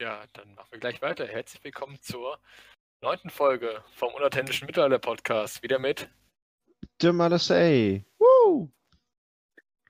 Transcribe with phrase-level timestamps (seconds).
[0.00, 1.26] Ja, dann machen wir gleich weiter.
[1.26, 2.40] Herzlich willkommen zur
[3.02, 5.62] neunten Folge vom Unauthentischen Mittelalter-Podcast.
[5.62, 6.08] Wieder mit
[7.02, 8.02] Malasey.
[8.18, 8.70] Woo!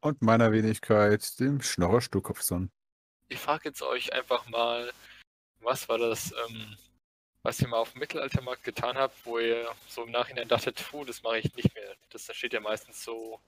[0.01, 2.73] Und meiner Wenigkeit, dem Schnorrer Stuckopfson.
[3.29, 4.93] Ich frage jetzt euch einfach mal,
[5.61, 6.77] was war das, ähm,
[7.45, 11.05] was ihr mal auf dem Mittelaltermarkt getan habt, wo ihr so im Nachhinein dachtet, puh,
[11.05, 11.95] das mache ich nicht mehr.
[12.09, 13.41] Das steht ja meistens so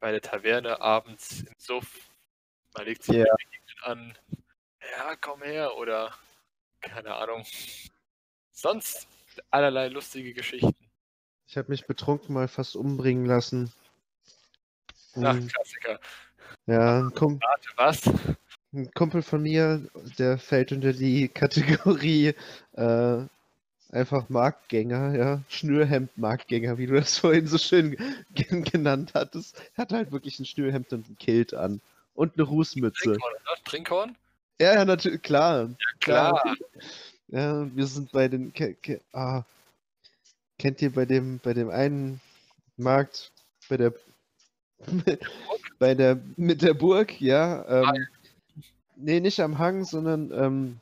[0.00, 2.10] bei der Taverne abends im Suff.
[2.74, 3.26] Man legt sich Ja.
[3.82, 4.16] an,
[4.96, 6.14] ja, komm her, oder
[6.80, 7.44] keine Ahnung.
[8.52, 9.06] Sonst
[9.50, 10.74] allerlei lustige Geschichten.
[11.46, 13.72] Ich habe mich betrunken mal fast umbringen lassen.
[15.16, 15.48] Ach, Mhm.
[15.48, 16.00] Klassiker.
[16.66, 18.36] Ja, ein, Kum Warte, was?
[18.72, 21.28] ein Kumpel von mir, der fällt unter die
[21.88, 22.34] Kategorie
[22.72, 23.18] äh,
[23.90, 25.42] einfach Marktgänger, ja.
[25.48, 27.96] Schnürhemd-Marktgänger, wie du das vorhin so schön
[28.34, 29.60] gen- genannt hattest.
[29.76, 31.80] Hat halt wirklich ein Schnürhemd und ein Kilt an.
[32.14, 33.00] Und eine Rußmütze.
[33.00, 33.64] Trinkhorn, oder?
[33.64, 34.16] Trinkhorn?
[34.60, 35.70] Ja, ja, natürlich, klar.
[36.00, 36.42] Klar.
[37.28, 38.52] Ja, wir sind bei den.
[38.52, 39.42] Ke ke ah,
[40.58, 42.20] kennt ihr bei dem, bei dem einen
[42.76, 43.32] Markt,
[43.68, 43.92] bei der.
[45.78, 46.18] bei der.
[46.36, 47.64] mit der Burg, ja.
[47.66, 48.06] Ah, Ähm,
[48.96, 50.32] nee, nicht am Hang, sondern.
[50.32, 50.80] Ähm,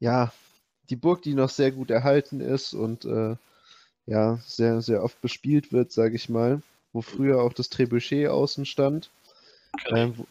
[0.00, 0.32] ja,
[0.90, 3.04] die Burg, die noch sehr gut erhalten ist und.
[3.04, 3.36] Äh,
[4.06, 6.62] ja, sehr, sehr oft bespielt wird, sage ich mal.
[6.92, 9.10] Wo früher auch das Trebuchet außen stand.
[9.94, 10.26] Ähm, wo,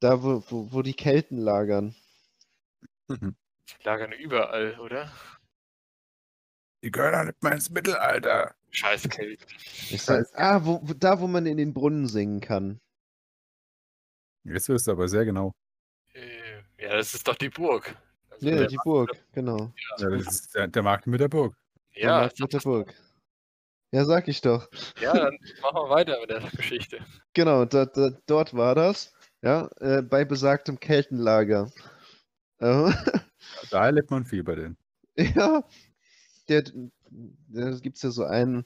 [0.00, 1.94] da, wo, wo, wo die Kelten lagern.
[3.08, 3.36] Mhm.
[3.68, 5.10] Die lagern überall, oder?
[6.82, 8.54] Die gehören nicht mal ins Mittelalter.
[8.70, 9.44] Scheiß Kälte.
[9.90, 12.80] Ich sag, ah, wo, da, wo man in den Brunnen singen kann.
[14.44, 15.52] Jetzt wirst du aber sehr genau.
[16.12, 17.96] Äh, ja, das ist doch die Burg.
[18.30, 19.72] Also Ja, der- die Burg, genau.
[19.98, 21.56] Ja, das ist der, der Markt mit der Burg.
[21.96, 22.94] Der ja, Markt mit der Burg.
[23.92, 24.68] Ja, sag ich doch.
[25.00, 26.98] ja, dann machen wir weiter mit der Geschichte.
[27.32, 29.14] Genau, da, da, dort war das.
[29.42, 31.70] Ja, äh, bei besagtem Keltenlager.
[32.60, 32.90] Äh,
[33.70, 34.76] Da erlebt man viel bei denen.
[35.16, 35.64] ja,
[36.48, 36.64] der,
[37.48, 38.64] da gibt es ja so einen,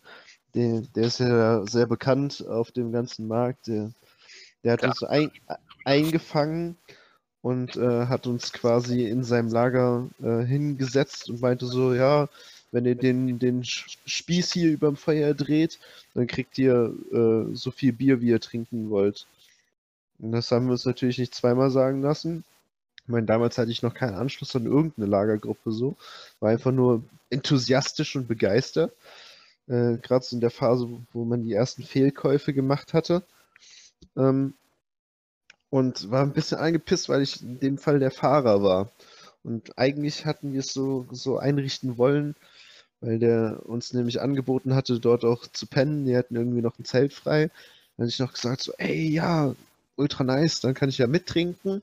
[0.54, 3.66] der, der ist ja sehr bekannt auf dem ganzen Markt.
[3.69, 3.92] Der,
[4.64, 4.88] der hat Ja.
[4.88, 5.30] uns ein,
[5.84, 6.76] eingefangen
[7.42, 12.28] und äh, hat uns quasi in seinem Lager äh, hingesetzt und meinte so, ja,
[12.72, 15.78] wenn ihr den, den Spieß hier überm Feuer dreht,
[16.14, 19.26] dann kriegt ihr äh, so viel Bier, wie ihr trinken wollt.
[20.20, 22.44] Und das haben wir uns natürlich nicht zweimal sagen lassen.
[23.04, 25.97] Ich meine, damals hatte ich noch keinen Anschluss an irgendeine Lagergruppe so.
[26.41, 28.94] War einfach nur enthusiastisch und begeistert.
[29.69, 33.25] Äh, Gerade so in der Phase, wo- man die ersten Fehlkäufe gemacht hatte.
[34.16, 34.54] Ähm,
[35.70, 38.91] und war ein bisschen angepisst, weil ich in dem Fall der Fahrer war.
[39.42, 42.34] Und eigentlich hatten wir es so, so einrichten wollen,
[43.00, 46.06] weil der uns nämlich angeboten hatte, dort auch zu pennen.
[46.06, 47.50] Die hatten irgendwie noch ein Zelt frei.
[47.97, 49.54] Dann hatte ich noch gesagt, so, ey, ja,
[50.00, 51.83] ultra nice, dann kann ich ja mittrinken.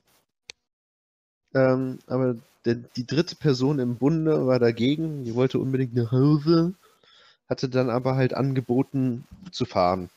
[1.54, 6.74] Ähm, aber der, die dritte Person im Bunde war dagegen, die wollte unbedingt nach Hause,
[7.48, 10.10] hatte dann aber halt angeboten zu fahren.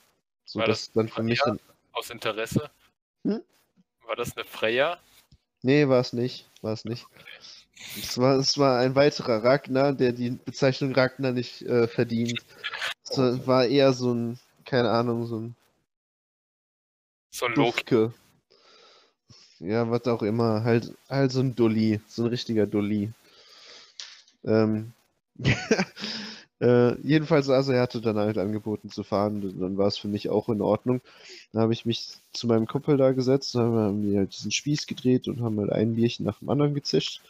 [0.44, 1.60] So War dass das dann für mich dann.
[1.94, 2.70] Aus Interesse.
[3.24, 3.42] Hm?
[4.06, 5.00] War das eine Freya?
[5.62, 6.50] Nee, war es nicht.
[6.62, 7.06] War es nicht.
[7.96, 12.44] Es war, es war ein weiterer Ragnar, der die Bezeichnung Ragnar nicht äh, verdient.
[13.04, 15.56] Es war- war eher so ein, keine Ahnung, so ein
[17.32, 18.10] So ein Loki.
[19.60, 20.64] Ja, was auch immer.
[20.64, 22.02] Halt, halt so ein Dulli.
[22.08, 23.12] So ein richtiger Dulli.
[24.44, 24.92] Ähm,
[26.60, 29.42] äh, jedenfalls, also er hatte dann halt angeboten zu fahren.
[29.60, 31.00] Dann war es für mich auch in Ordnung.
[31.54, 33.56] Dann habe ich mich zu meinem Kumpel da gesetzt.
[33.56, 36.74] Dann haben wir halt diesen Spieß gedreht und haben halt ein Bierchen nach dem anderen
[36.74, 37.22] gezischt.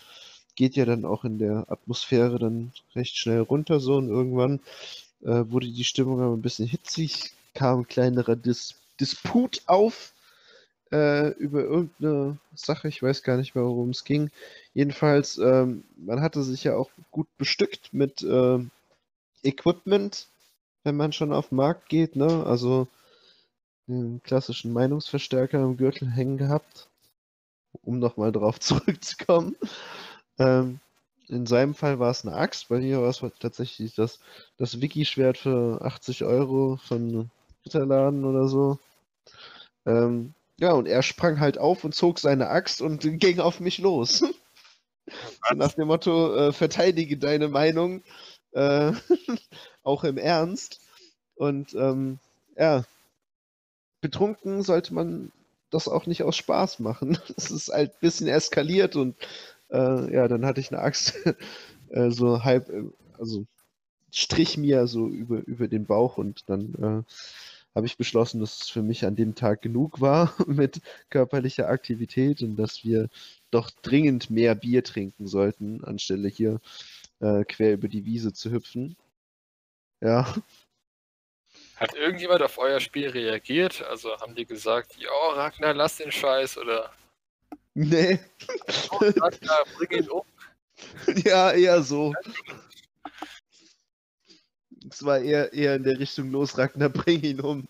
[0.56, 4.60] Geht ja dann auch in der Atmosphäre dann recht schnell runter so und irgendwann
[5.22, 10.14] äh, wurde die Stimmung aber ein bisschen hitzig, kam ein kleinerer Dis Disput auf
[10.92, 14.30] äh, über irgendeine Sache, ich weiß gar nicht mehr, worum es ging.
[14.74, 18.72] Jedenfalls, ähm, man hatte sich ja auch gut bestückt mit ähm,
[19.44, 20.28] Equipment,
[20.84, 22.46] wenn man schon auf den Markt geht, ne?
[22.46, 22.88] Also
[23.88, 26.88] den klassischen Meinungsverstärker im Gürtel hängen gehabt,
[27.84, 29.56] um nochmal drauf zurückzukommen.
[30.40, 30.80] Ähm,
[31.28, 34.20] in seinem Fall war es eine Axt, bei mir war es tatsächlich das,
[34.58, 37.30] das Wiki-Schwert für 80 Euro von
[37.66, 38.80] Ritterladen oder so.
[39.86, 43.80] Ähm, ja, und er sprang halt auf und zog seine Axt und ging auf mich
[43.80, 44.24] los.
[45.56, 48.04] nach dem Motto, äh, verteidige deine Meinung,
[48.52, 48.94] äh,
[49.84, 50.80] auch im Ernst.
[51.36, 52.20] Und ähm,
[52.56, 52.84] ja,
[54.02, 55.32] betrunken sollte man
[55.70, 57.18] das auch nicht aus Spaß machen.
[57.38, 59.16] Es ist halt ein bisschen eskaliert und
[59.72, 61.16] äh, ja, dann hatte ich eine Axt
[61.90, 62.84] äh, so halb, äh,
[63.18, 63.46] also
[64.12, 67.06] strich mir so über, über den Bauch und dann
[67.76, 72.42] habe ich beschlossen, dass es für mich an dem Tag genug war mit körperlicher Aktivität
[72.42, 73.10] und dass wir
[73.50, 76.60] doch dringend mehr Bier trinken sollten, anstelle hier
[77.20, 78.96] äh, quer über die Wiese zu hüpfen.
[80.02, 80.36] Ja.
[81.76, 83.82] Hat irgendjemand auf euer Spiel reagiert?
[83.84, 86.92] Also haben die gesagt, ja, Ragnar, lass den Scheiß oder
[87.74, 88.20] Nee.
[88.92, 90.24] oh, Ragnar, bring ihn um.
[91.26, 92.14] ja, eher so.
[94.92, 97.68] Es war eher, eher in der Richtung los, Ragnar, bring ihn um.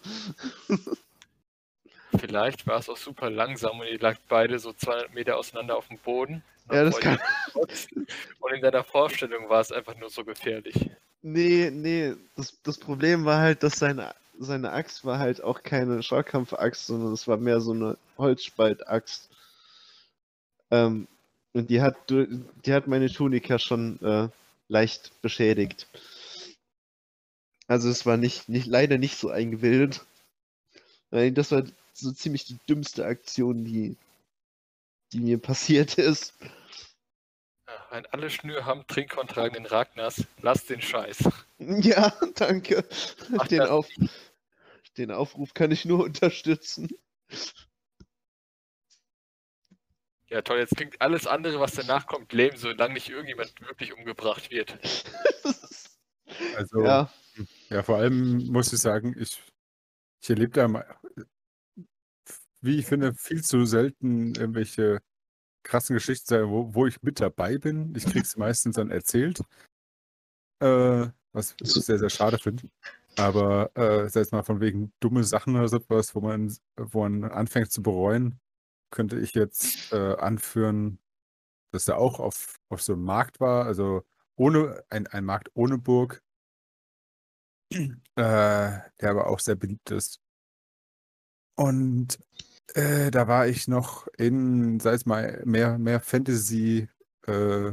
[2.20, 5.88] Vielleicht war es auch super langsam und ihr lagt beide so 200 Meter auseinander auf
[5.88, 6.44] dem Boden.
[6.72, 7.20] Ja, das kann.
[7.54, 10.90] Und in deiner Vorstellung war es einfach nur so gefährlich.
[11.22, 16.02] Nee, nee, das, das Problem war halt, dass seine, seine Axt war halt auch keine
[16.02, 19.30] Schaukampf-Axt, sondern es war mehr so eine Holzspalt-Axt.
[20.72, 21.08] Ähm,
[21.54, 24.30] und die hat, die hat meine Tunika schon äh,
[24.70, 25.88] leicht beschädigt.
[27.72, 30.06] Also es war nicht, nicht, leider nicht so eingebildet.
[31.10, 31.64] Das war
[31.94, 33.96] so ziemlich die dümmste Aktion, die,
[35.14, 36.34] die mir passiert ist.
[37.90, 41.30] Wenn alle Schnür haben, Trinkkorn tragen den Ragnars, lass den Scheiß.
[41.60, 42.84] Ja, danke.
[43.30, 43.88] Mach Den, Auf,
[44.98, 46.90] den Aufruf kann ich nur unterstützen.
[50.28, 54.52] Ja toll, jetzt klingt alles andere, was danach kommt, lame, solange nicht irgendjemand wirklich umgebracht
[54.52, 54.78] wird.
[56.56, 57.12] Also, ja.
[57.72, 59.42] Ja, vor allem muss ich sagen, ich,
[60.22, 60.86] ich erlebe da,
[62.62, 65.02] wie ich finde, viel zu selten irgendwelche
[65.64, 67.96] krassen Geschichten, wo, wo ich mit dabei bin.
[67.96, 69.42] Ich kriege es meistens dann erzählt,
[70.60, 72.70] äh, was ich sehr, sehr schade finde.
[73.18, 77.24] Aber äh, sei es mal von wegen dumme Sachen oder sowas, wo man, wo man
[77.26, 78.40] anfängt zu bereuen,
[78.92, 81.00] könnte ich jetzt äh, anführen,
[81.72, 84.04] dass er auch auf, auf so einem Markt war, also
[84.36, 86.22] ohne ein, ein Markt ohne Burg,
[87.72, 90.20] äh, der aber auch sehr beliebt ist.
[91.56, 92.20] Und
[92.74, 96.90] äh, da war ich noch in, sei es mal, mehr, mehr Fantasy,
[97.28, 97.68] äh,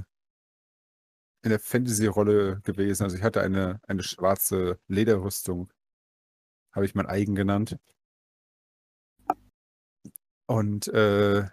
[1.42, 3.04] in der Fantasy-Rolle gewesen.
[3.04, 5.72] Also ich hatte eine, eine schwarze Lederrüstung,
[6.72, 7.78] habe ich mein eigen genannt.
[10.46, 11.44] Und äh,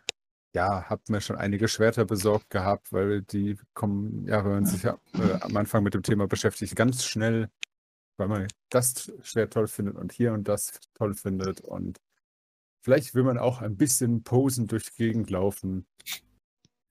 [0.55, 4.83] ja, habe mir schon einige Schwerter besorgt gehabt, weil die kommen, ja, wenn man sich
[4.83, 7.49] ja, äh, am Anfang mit dem Thema beschäftigt, ganz schnell,
[8.17, 11.61] weil man das Schwert toll findet und hier und das toll findet.
[11.61, 11.99] Und
[12.81, 15.85] vielleicht will man auch ein bisschen posen durch die Gegend laufen.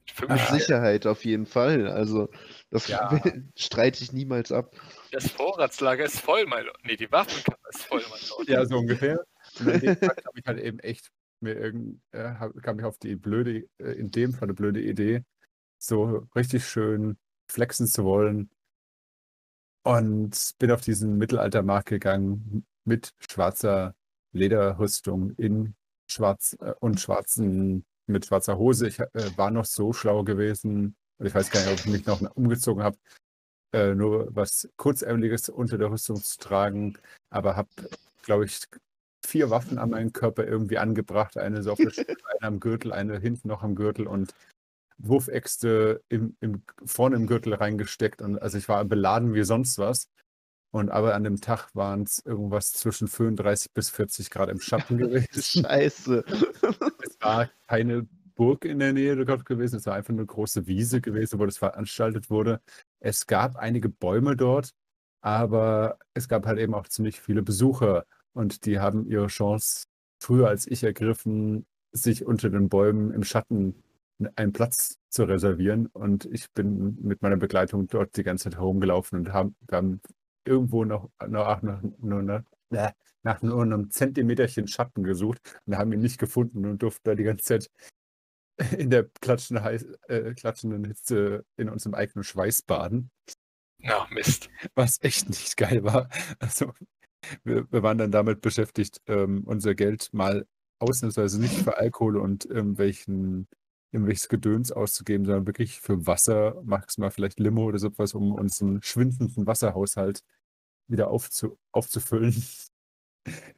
[0.07, 1.89] Für mit mich Sicherheit auf jeden Fall.
[1.89, 2.29] Also,
[2.71, 3.09] das Ja.
[3.57, 4.75] streite ich niemals ab.
[5.11, 6.79] das Vorratslager ist voll, mein Lord.
[6.85, 8.49] Nee, die Waffenkammer ist voll, mein Lord.
[8.49, 9.25] Ja, so ungefähr.
[9.61, 11.11] Und an dem Tag habe ich halt eben echt
[11.41, 12.33] mir irgend, äh,
[12.63, 15.25] kam ich auf die blöde, äh, in dem Fall eine blöde Idee,
[15.79, 17.17] so richtig schön
[17.49, 18.51] flexen zu wollen.
[19.85, 23.95] Und bin auf diesen Mittelaltermarkt gegangen mit schwarzer
[24.33, 25.75] Lederrüstung in
[26.11, 28.89] schwarz äh, und schwarzen, mit schwarzer Hose.
[28.89, 30.97] Ich äh, war noch so schlau gewesen.
[31.19, 32.97] Und ich weiß gar nicht, ob ich mich noch umgezogen habe,
[33.73, 36.99] äh, nur was Kurzärmeliges unter der Rüstung zu tragen.
[37.31, 37.69] Aber habe,
[38.23, 38.61] glaube ich,
[39.25, 41.37] vier Waffen an meinen Körper irgendwie angebracht.
[41.37, 44.35] Eine so auf der Schulter, eine am Gürtel, eine hinten noch am Gürtel und
[44.99, 48.23] Wurfäxte im, im, vorne im Gürtel reingesteckt.
[48.23, 50.09] Und also ich war beladen wie sonst was.
[50.71, 54.99] Und aber an dem Tag waren es irgendwas zwischen 35 bis 40 Grad im Schatten
[54.99, 55.63] gewesen.
[55.65, 56.25] Scheiße.
[57.01, 61.01] Es war keine Burg in der Nähe dort gewesen, es war einfach eine große Wiese
[61.01, 62.61] gewesen, wo das veranstaltet wurde.
[63.01, 64.71] Es gab einige Bäume dort,
[65.21, 69.85] aber es gab halt eben auch ziemlich viele Besucher und die haben ihre Chance
[70.21, 73.84] früher als ich ergriffen, sich unter den Bäumen im Schatten
[74.37, 75.87] einen Platz zu reservieren.
[75.87, 80.01] Und ich bin mit meiner Begleitung dort die ganze Zeit herumgelaufen und haben, haben
[80.45, 82.93] irgendwo noch, noch nach, nur nach, äh,
[83.23, 87.25] nach nur einem Zentimeterchen Schatten gesucht und haben ihn nicht gefunden und durften da die
[87.25, 87.71] ganze Zeit
[88.79, 93.11] in der klatschenden, heiß, äh, klatschenden Hitze in unserem eigenen Schweiß baden,
[93.79, 94.49] Na, Mist.
[94.75, 96.09] was echt nicht geil war.
[96.39, 96.73] Also
[97.43, 100.47] wir, wir waren dann damit beschäftigt, ähm, unser Geld mal
[100.79, 103.49] ausnahmsweise nicht für Alkohol und irgendwelchen,
[103.95, 109.47] irgendwelches Gedöns auszugeben, sondern wirklich für Wasser, maximal vielleicht Limo oder sowas, um unseren schwindenden
[109.47, 110.23] Wasserhaushalt
[110.89, 112.35] wieder aufzu, aufzufüllen.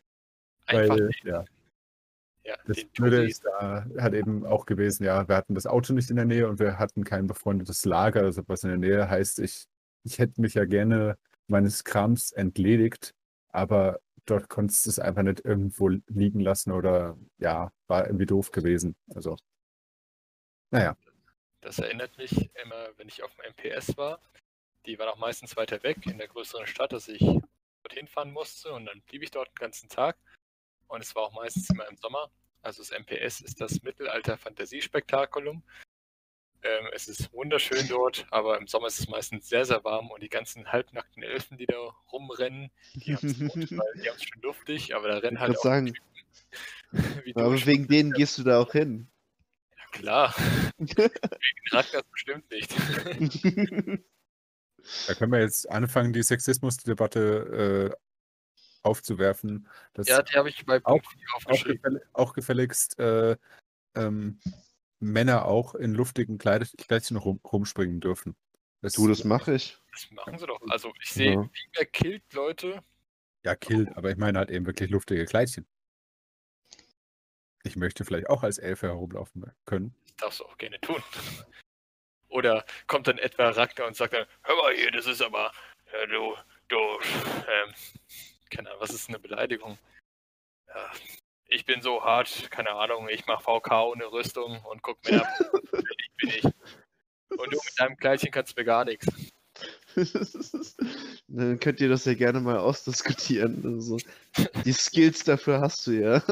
[0.67, 1.45] Einfach Weil, ja,
[2.47, 6.11] ja, das Blöde ist da hat eben auch gewesen, ja, wir hatten das Auto nicht
[6.11, 9.11] in der Nähe und wir hatten kein befreundetes Lager oder sowas in der Nähe.
[9.11, 9.67] Heißt, ich,
[10.05, 13.15] ich hätte mich ja gerne meines Krams entledigt,
[13.49, 18.53] aber dort konntest du es einfach nicht irgendwo liegen lassen oder ja, war irgendwie doof
[18.53, 18.95] gewesen.
[19.13, 19.37] Also,
[20.71, 20.97] naja,
[21.61, 22.33] Das erinnert mich
[22.63, 24.21] immer, wenn ich auf dem MPS war.
[24.87, 26.93] Die waren auch meistens weiter weg in der größeren Stadt.
[26.93, 27.25] Also ich
[27.83, 30.17] dorthin fahren musste und dann blieb ich dort den ganzen Tag.
[30.89, 32.31] Und es war auch meistens immer im Sommer.
[32.63, 35.63] Also das MPS ist das Mittelalter-Fantasiespektakulum.
[36.63, 40.23] Ähm, es ist wunderschön dort, aber im Sommer ist es meistens sehr, sehr warm und
[40.23, 41.77] die ganzen halbnackten Elfen, die da
[42.13, 46.17] rumrennen, die haben es schon luftig, aber da rennen halt auch sagen, Typen,
[47.37, 49.09] Aber wegen denen gehst du da auch hin.
[49.99, 50.35] Klar,
[50.79, 51.11] wegen
[51.71, 52.75] Ragnar bestimmt nicht.
[55.09, 57.97] Da können wir jetzt anfangen, die Sexismusdebatte äh,
[58.83, 59.69] aufzuwerfen.
[60.05, 61.83] Ja, die habe ich bei Auch- Punkt 4 auch, aufgeschrieben.
[61.83, 63.37] gefäll auch gefälligst äh,
[63.97, 64.39] ähm,
[65.01, 68.37] Männer auch in luftigen Kleid Kleidchen rum rumspringen dürfen.
[68.83, 69.79] Das, Du, das mache ich.
[69.93, 70.61] Das machen sie doch.
[70.69, 71.43] Also ich sehe, Ja.
[71.43, 72.81] viel mehr killt Leute.
[73.45, 75.67] Ja, kill, aber ich meine halt eben wirklich luftige Kleidchen.
[77.67, 79.95] Ich möchte vielleicht auch als Elfe herumlaufen können.
[80.07, 81.03] Das darfst du auch gerne tun.
[82.29, 85.53] Oder kommt dann etwa Ragnar und sagt dann, hör mal hier, das ist aber,
[85.93, 86.37] ja, du,
[86.69, 87.75] du, ähm,
[88.51, 89.79] keine Ahnung, was ist eine Beleidigung?
[90.69, 90.91] Ja,
[91.49, 95.29] ich bin so hart, keine Ahnung, ich mach VK ohne Rüstung und guck mir ab,
[95.99, 96.45] ich bin ich.
[96.45, 99.07] Und du mit deinem Kleidchen kannst mir gar nichts.
[101.29, 103.63] Dann könnt ihr das ja gerne mal ausdiskutieren.
[103.65, 103.99] Also,
[104.65, 106.23] die Skills dafür hast du ja.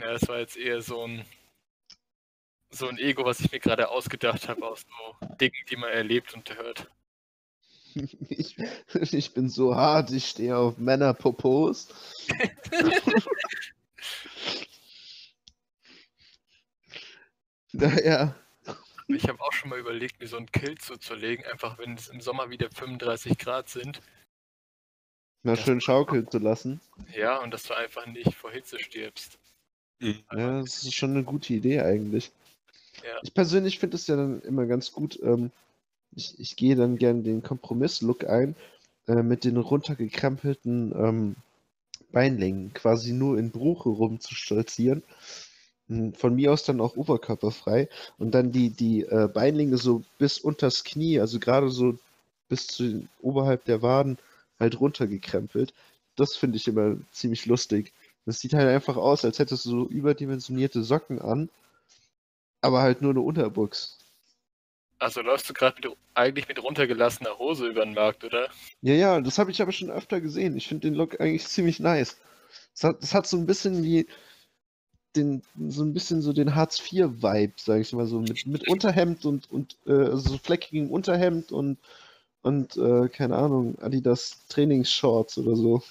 [0.00, 1.24] Ja, das war jetzt eher so ein
[2.70, 6.34] so ein Ego, was ich mir gerade ausgedacht habe aus so Dingen, die man erlebt
[6.34, 6.90] und hört.
[8.28, 8.56] Ich,
[8.94, 11.88] ich bin so hart, ich stehe auf Männerpopos.
[17.72, 18.34] Naja,
[19.08, 22.20] Ich habe auch schon mal überlegt, mir so ein Kill zuzulegen, einfach wenn es im
[22.20, 24.00] Sommer wieder 35 Grad sind.
[25.42, 26.80] mal schön schaukeln zu lassen.
[27.12, 29.38] Ja, und dass du einfach nicht vor Hitze stirbst.
[30.00, 32.32] Ja, das ist schon eine gute Idee eigentlich.
[33.04, 33.18] Ja.
[33.22, 35.18] Ich persönlich finde es ja dann immer ganz gut.
[35.22, 35.50] Ähm,
[36.16, 38.56] ich, ich gehe dann gerne den Kompromiss-Look ein,
[39.06, 41.36] äh, mit den runtergekrempelten ähm,
[42.12, 45.02] Beinlängen, quasi nur in Bruche rumzustolzieren.
[45.88, 47.88] Hm, Von mir aus dann auch oberkörperfrei
[48.18, 51.98] und dann die, die äh, Beinlinge so bis unters Knie, also gerade so
[52.48, 54.18] bis zu oberhalb der Waden
[54.58, 55.72] halt runtergekrempelt.
[56.16, 57.92] Das finde ich immer ziemlich lustig.
[58.30, 61.50] Das sieht halt einfach aus, als hättest du so überdimensionierte Socken an,
[62.60, 63.98] aber halt nur eine Unterbuchs.
[65.00, 68.48] Also läufst du gerade eigentlich mit runtergelassener Hose über den Markt, oder?
[68.82, 70.56] Ja, ja, das habe ich aber schon öfter gesehen.
[70.56, 72.18] Ich finde den Look eigentlich ziemlich nice.
[72.74, 74.06] Das hat, das hat so ein bisschen wie
[75.16, 79.50] den, so ein bisschen so den Hartz-IV-Vibe, sag ich mal so, mit, mit Unterhemd und,
[79.50, 81.78] und äh, also so fleckigem Unterhemd und,
[82.42, 85.82] und äh, keine Ahnung, Adidas Trainingsshorts oder so.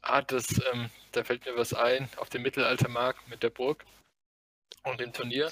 [0.00, 3.84] Ah, das, ähm, da fällt mir was ein, auf dem Mittelaltermarkt mit der Burg
[4.84, 5.50] und dem Turnier.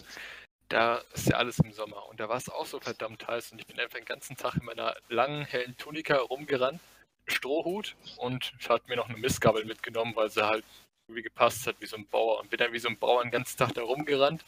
[0.68, 3.60] Da ist ja alles im Sommer und da war es auch so verdammt heiß und
[3.60, 6.80] ich bin einfach den ganzen Tag in meiner langen, hellen Tunika rumgerannt,
[7.26, 10.64] Strohhut und ich hatte mir noch eine Mistgabel mitgenommen, weil sie halt
[11.08, 13.32] irgendwie gepasst hat wie so ein Bauer und bin dann wie so ein Bauer den
[13.32, 14.44] ganzen Tag da rumgerannt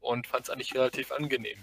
[0.00, 1.58] und fand es eigentlich relativ angenehm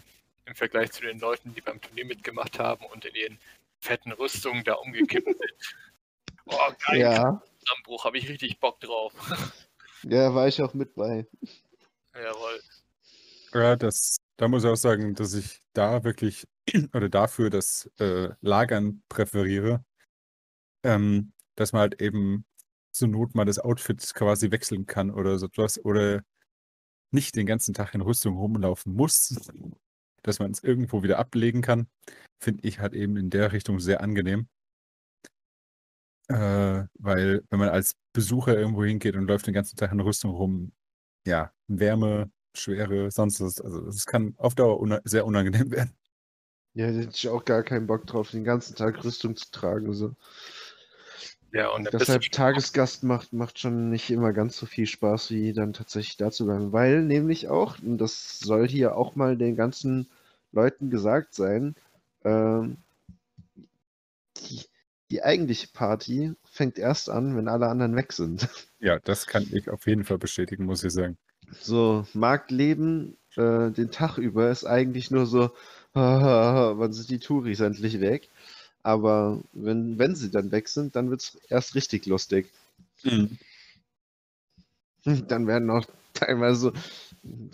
[0.46, 3.40] im Vergleich zu den Leuten, die beim Turnier mitgemacht haben und in ihren
[3.82, 5.76] fetten Rüstungen da umgekippt sind.
[6.46, 9.14] Oh, geil, Ja, Zusammenbruch, habe ich richtig Bock drauf.
[10.04, 11.28] ja, war ich auch mit bei.
[12.14, 12.60] Jawohl.
[13.54, 16.48] Ja, das, da muss ich auch sagen, dass ich da wirklich
[16.94, 19.84] oder dafür das äh, Lagern präferiere,
[20.84, 22.46] ähm, dass man halt eben
[22.92, 26.24] zur Not mal das Outfit quasi wechseln kann oder so etwas oder
[27.12, 29.30] nicht den ganzen Tag in Rüstung rumlaufen muss,
[30.24, 31.88] dass man es irgendwo wieder ablegen kann,
[32.40, 34.48] finde ich halt eben in der Richtung sehr angenehm.
[36.30, 40.32] Äh, weil wenn man als Besucher irgendwo hingeht und läuft den ganzen Tag in Rüstung
[40.32, 40.72] rum,
[41.26, 45.94] ja, Wärme, Schwere, sonst was, also es kann auf Dauer una sehr unangenehm werden.
[46.76, 49.94] Ja, da hätte ich auch gar keinen Bock drauf, den ganzen Tag Rüstung zu tragen.
[49.94, 50.16] So.
[51.52, 55.74] Ja, und Deshalb Tagesgast macht, macht schon nicht immer ganz so viel Spaß, wie dann
[55.74, 56.72] tatsächlich da zu bleiben.
[56.72, 60.08] Weil nämlich auch, und das soll hier auch mal den ganzen
[60.52, 61.76] Leuten gesagt sein,
[62.24, 62.78] ähm,
[64.38, 64.66] die,
[65.12, 68.48] die eigentliche Party fängt erst an, wenn alle anderen weg sind.
[68.82, 71.18] Ja, das kann ich auf jeden Fall bestätigen, muss ich sagen.
[71.60, 75.51] So, Marktleben äh, den Tag über ist eigentlich nur so,
[75.94, 78.30] wann sind die Touris endlich weg?
[78.82, 82.50] Aber wenn, wenn sie dann weg sind, dann wird es erst richtig lustig.
[83.04, 83.38] Dann
[85.46, 86.72] werden auch teilweise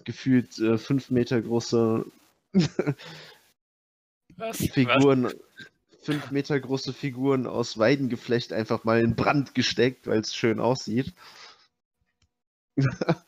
[0.04, 2.06] gefühlt äh, fünf Meter große
[4.38, 5.34] was, Figuren,
[6.06, 11.14] fünf Meter große Figuren aus Weidengeflecht einfach mal in Brand gesteckt, weil es schön aussieht.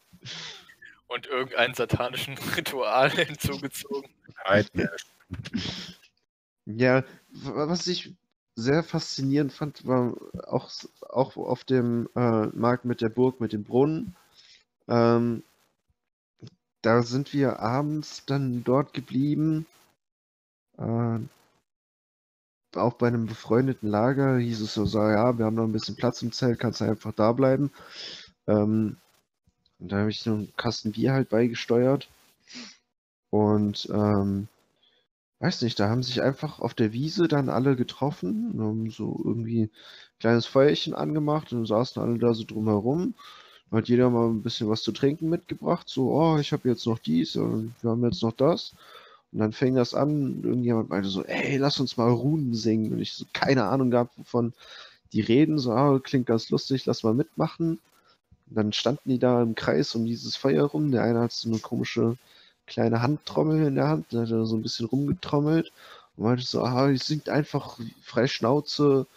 [1.08, 4.10] Und irgendeinen satanischen Ritual hinzugezogen.
[6.66, 8.14] Ja, was ich
[8.56, 10.16] sehr faszinierend fand, war
[10.48, 10.70] auch,
[11.02, 14.16] auch auf dem äh, Markt mit der Burg, mit dem Brunnen.
[14.88, 15.44] Ähm,
[16.82, 19.66] da sind wir abends dann dort geblieben.
[20.78, 21.20] Äh,
[22.76, 25.96] auch bei einem befreundeten Lager hieß es so, so, ja, wir haben noch ein bisschen
[25.96, 27.72] Platz im Zelt, kannst du einfach da bleiben.
[28.48, 28.98] Ähm,
[29.80, 32.10] und da habe ich so einen Kasten Bier halt beigesteuert.
[33.30, 34.48] Und ähm,
[35.40, 39.64] weiß nicht, da haben sich einfach auf der Wiese dann alle getroffen, haben so irgendwie
[39.64, 39.72] ein
[40.20, 43.14] kleines Feuerchen angemacht und saßen alle da so drumherum.
[43.72, 47.00] Hat jeder mal ein bisschen was zu trinken mitgebracht, so, oh, ich habe jetzt noch
[47.00, 48.74] dies und wir haben jetzt noch das.
[49.32, 52.94] Und dann fing das an, irgendjemand meinte so, ey, lass uns mal Runen singen.
[52.94, 54.54] Und ich so keine Ahnung gehabt, wovon
[55.14, 57.80] die reden, so, ah, klingt ganz lustig, lass mal mitmachen.
[58.50, 60.92] Und dann standen die da im Kreis um dieses Feuer rum.
[60.92, 62.18] Der eine hat so eine komische
[62.68, 65.72] kleine Handtrommel in der Hand, da hat er so ein bisschen rumgetrommelt
[66.16, 69.08] und meinte so, ah, ich singt einfach frei Schnauze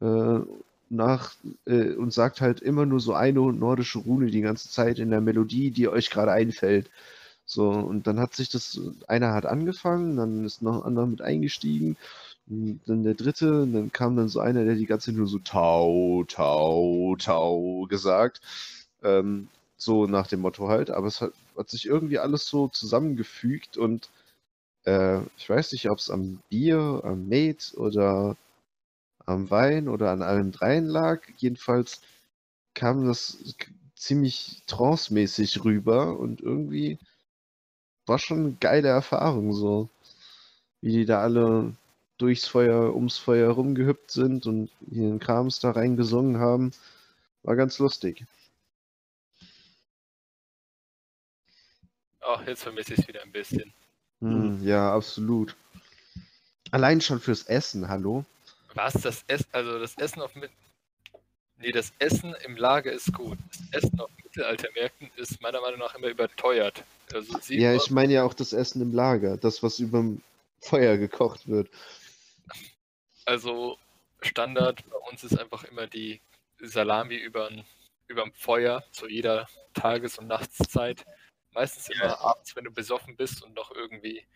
[0.00, 0.40] äh,
[0.90, 1.34] nach
[1.66, 5.20] äh, und sagt halt immer nur so eine nordische Rune die ganze Zeit in der
[5.20, 6.90] Melodie, die euch gerade einfällt.
[7.46, 11.22] So, und dann hat sich das, einer hat angefangen, dann ist noch ein anderer mit
[11.22, 11.96] eingestiegen,
[12.46, 15.38] dann der dritte, und dann kam dann so einer, der die ganze Zeit nur so
[15.38, 18.40] Tau, Tau, Tau gesagt.
[19.02, 23.76] Ähm, so nach dem Motto halt, aber es hat, hat sich irgendwie alles so zusammengefügt
[23.76, 24.10] und
[24.86, 28.36] äh, ich weiß nicht, ob es am Bier, am Met oder
[29.26, 31.22] am Wein oder an allen dreien lag.
[31.38, 32.00] Jedenfalls
[32.74, 33.38] kam das
[33.96, 36.98] ziemlich trancemäßig rüber und irgendwie
[38.06, 39.88] war schon eine geile Erfahrung so,
[40.80, 41.74] wie die da alle
[42.18, 46.70] durchs Feuer, ums Feuer rumgehüpft sind und ihren Krams da reingesungen haben.
[47.42, 48.24] War ganz lustig.
[52.20, 53.72] Ach, jetzt vermisse ich es wieder ein bisschen.
[54.20, 55.54] Hm, ja, absolut.
[56.70, 58.24] Allein schon fürs Essen, hallo?
[58.74, 58.94] Was?
[58.94, 60.50] Das Essen, also das Essen auf mit.
[61.58, 63.38] Nee, das Essen im Lager ist gut.
[63.70, 66.82] Das Essen auf Mittelaltermärkten ist meiner Meinung nach immer überteuert.
[67.12, 70.22] Also ja, ich meine ja auch das Essen im Lager, das, was über dem
[70.60, 71.70] Feuer gekocht wird.
[73.24, 73.78] Also
[74.22, 76.20] Standard bei uns ist einfach immer die
[76.60, 77.50] Salami über
[78.08, 81.04] dem Feuer zu jeder Tages- und Nachtszeit.
[81.52, 82.20] Meistens immer ja.
[82.20, 84.26] abends, wenn du besoffen bist und noch irgendwie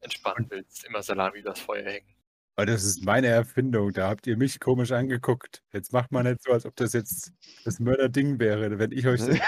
[0.00, 2.13] entspannen willst, immer Salami übers Feuer hängen.
[2.56, 3.92] Aber das ist meine Erfindung.
[3.92, 5.62] Da habt ihr mich komisch angeguckt.
[5.72, 7.32] Jetzt macht man nicht so, als ob das jetzt
[7.64, 8.78] das Mörderding wäre.
[8.78, 9.20] Wenn ich euch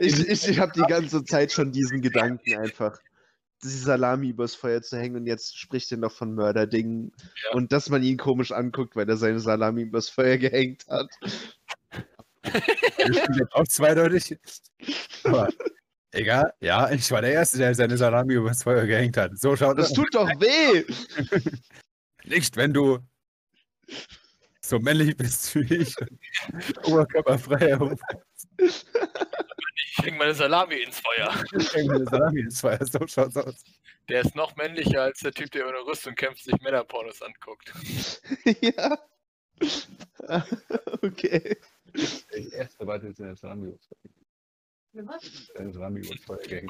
[0.00, 2.98] ich, ich, ich habe die ganze Zeit schon diesen Gedanken einfach,
[3.62, 7.12] die Salami übers Feuer zu hängen und jetzt spricht er noch von Mörderdingen
[7.44, 7.52] ja.
[7.52, 11.10] und dass man ihn komisch anguckt, weil er seine Salami übers Feuer gehängt hat.
[12.42, 14.38] Das ist auch zweideutig.
[15.24, 15.48] Aber
[16.14, 19.38] egal, ja, ich war der Erste, der seine Salami übers Feuer gehängt hat.
[19.38, 19.88] So schaut das.
[19.88, 20.84] Das tut doch weh!
[22.24, 22.98] Nicht, wenn du
[24.60, 25.94] so männlich bist wie ich.
[26.84, 27.98] Oberkörperfrei herum.
[28.56, 31.34] Ich hänge meine Salami ins Feuer.
[31.58, 33.62] Ich hänge meine Salami ins Feuer, so schaut's aus.
[34.08, 37.72] Der ist noch männlicher als der Typ, der über eine Rüstung kämpft, sich Männerpornos anguckt.
[38.62, 38.98] ja.
[41.02, 41.58] okay.
[42.32, 44.23] Der erste war jetzt in der Salami übers Feuer.
[44.94, 45.50] Was?
[45.54, 45.76] Gehängt.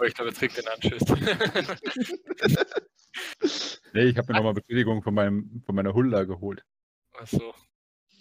[0.00, 1.02] Oh, ich glaube, kriegt den Anschiss.
[3.92, 6.64] nee, ich habe mir nochmal Bestätigung von, meinem, von meiner Hulda geholt.
[7.12, 7.54] Achso.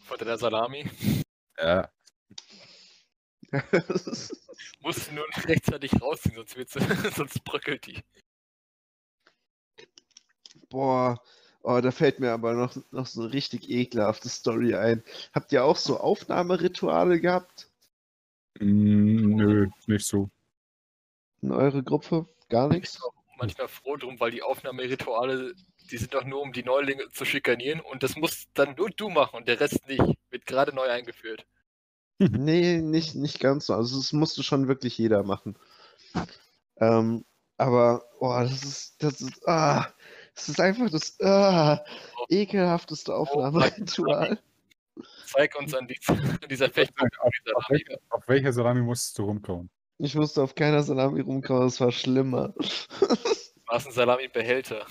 [0.03, 0.91] Von der Salami?
[1.57, 1.89] Ja.
[4.81, 6.73] Musst du nur rechtzeitig rausziehen, sonst, wird's,
[7.15, 8.03] sonst bröckelt die.
[10.69, 11.17] Boah,
[11.65, 15.01] Oh, da fällt mir aber noch, noch so eine richtig ekelhafte Story ein.
[15.33, 17.71] Habt ihr auch so Aufnahmerituale gehabt?
[18.59, 20.29] Mm, nö, nicht so.
[21.41, 22.27] In eure Gruppe?
[22.49, 22.95] Gar nichts?
[22.95, 25.53] Ich bin auch manchmal froh drum, weil die Aufnahmerituale,
[25.91, 29.09] die sind doch nur, um die Neulinge zu schikanieren und das muss dann nur du
[29.09, 30.03] machen und der Rest nicht.
[30.29, 31.45] Wird gerade neu eingeführt.
[32.19, 33.73] nee, nicht, nicht ganz so.
[33.73, 35.57] Also, das musste schon wirklich jeder machen.
[36.77, 37.25] Ähm,
[37.57, 39.87] aber, oh, das ist, das ist, ah,
[40.35, 41.77] es ist einfach das uh,
[42.29, 44.39] ekelhafteste Aufnahmeritual.
[45.35, 47.07] Zeig uns an, dies, an dieser Fechtung.
[47.19, 49.69] Auf, auf, welcher, auf welcher Salami musstest du rumkauen?
[49.97, 52.53] Ich musste auf keiner Salami rumkauen, das war schlimmer.
[53.67, 54.85] War es ein Salami-Behälter?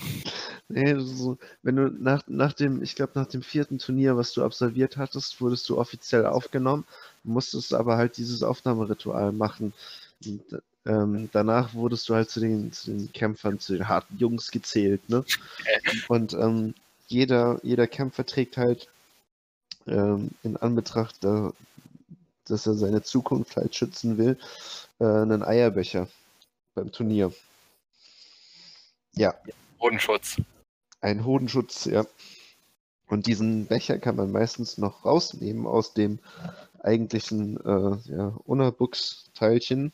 [0.69, 4.43] Nee, so, wenn du nach, nach dem, ich glaube nach dem vierten Turnier, was du
[4.43, 6.85] absolviert hattest, wurdest du offiziell aufgenommen,
[7.23, 9.73] musstest aber halt dieses Aufnahmeritual machen.
[10.25, 14.51] Und ähm, danach wurdest du halt zu den, zu den Kämpfern, zu den harten Jungs
[14.51, 15.25] gezählt, ne?
[16.09, 16.75] Und ähm,
[17.07, 18.89] jeder, jeder Kämpfer trägt halt
[19.87, 21.53] ähm, in Anbetracht, da,
[22.47, 24.39] dass er seine Zukunft halt schützen will,
[24.99, 26.09] äh, einen Eierbecher
[26.75, 27.33] beim Turnier.
[29.15, 29.35] Ja.
[29.79, 30.41] Bodenschutz.
[31.01, 32.07] Ein Hodenschutz, ja.
[33.09, 36.19] Und diesen Becher kann man meistens noch rausnehmen aus dem
[36.83, 39.93] eigentlichen äh, ja, Unabuchs-Teilchen.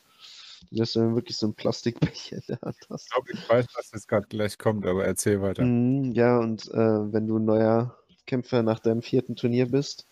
[0.71, 3.07] Das ist dann wirklich so ein Plastikbecher in der Hand hast.
[3.07, 5.65] Ich glaube, ich weiß, was jetzt gerade gleich kommt, aber erzähl weiter.
[5.65, 7.98] Mhm, ja, und äh, wenn du ein neuer
[8.29, 10.07] Kämpfer nach deinem vierten Turnier bist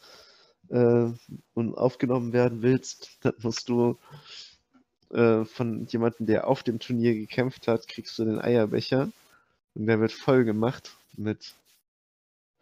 [0.71, 1.11] äh,
[1.55, 3.99] und aufgenommen werden willst, dann musst du
[5.11, 9.13] äh, von jemandem, der auf dem Turnier gekämpft hat, kriegst du den Eierbecher
[9.75, 11.55] und der wird voll gemacht mit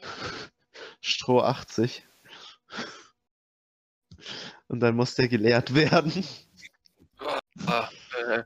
[1.00, 2.04] Stroh 80.
[4.68, 6.24] Und dann muss der geleert werden.
[7.66, 7.88] Ah,
[8.28, 8.42] äh,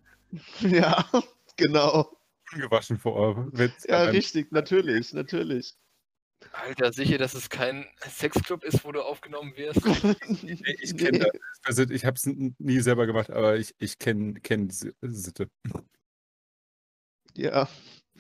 [0.61, 1.09] ja,
[1.57, 2.19] genau.
[2.53, 3.59] Ungewaschen vor Ort.
[3.87, 5.77] Ja, richtig, natürlich, natürlich.
[6.53, 9.81] Alter, sicher, dass es kein Sexclub ist, wo du aufgenommen wirst?
[10.43, 11.31] nee, Ich kenne das.
[11.65, 15.49] Also ich habe es nie selber gemacht, aber ich, ich kenne kenn diese Sitte.
[17.35, 17.69] Ja,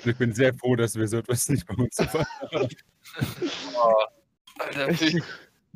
[0.04, 2.26] ich bin sehr froh, dass wir so etwas nicht bei uns haben.
[3.74, 3.94] Oh,
[4.58, 5.16] Alter, echt.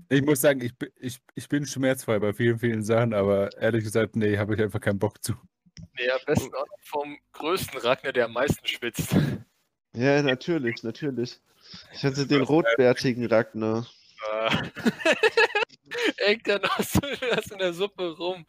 [0.09, 3.85] Ich muss sagen, ich, bin- ich, ich bin schmerzfrei bei vielen, vielen Sachen, aber ehrlich
[3.85, 5.33] gesagt, nee, habe ich einfach keinen Bock zu.
[5.95, 9.17] nee, am besten auch noch vom größten Ragnar, der am meisten schwitzt.
[9.95, 11.41] Ja, natürlich, natürlich.
[11.93, 13.87] Ich hatte den rotbärtigen Ragnar.
[14.31, 14.51] Ah.
[16.19, 18.47] Hängt da noch so was in der Suppe rum.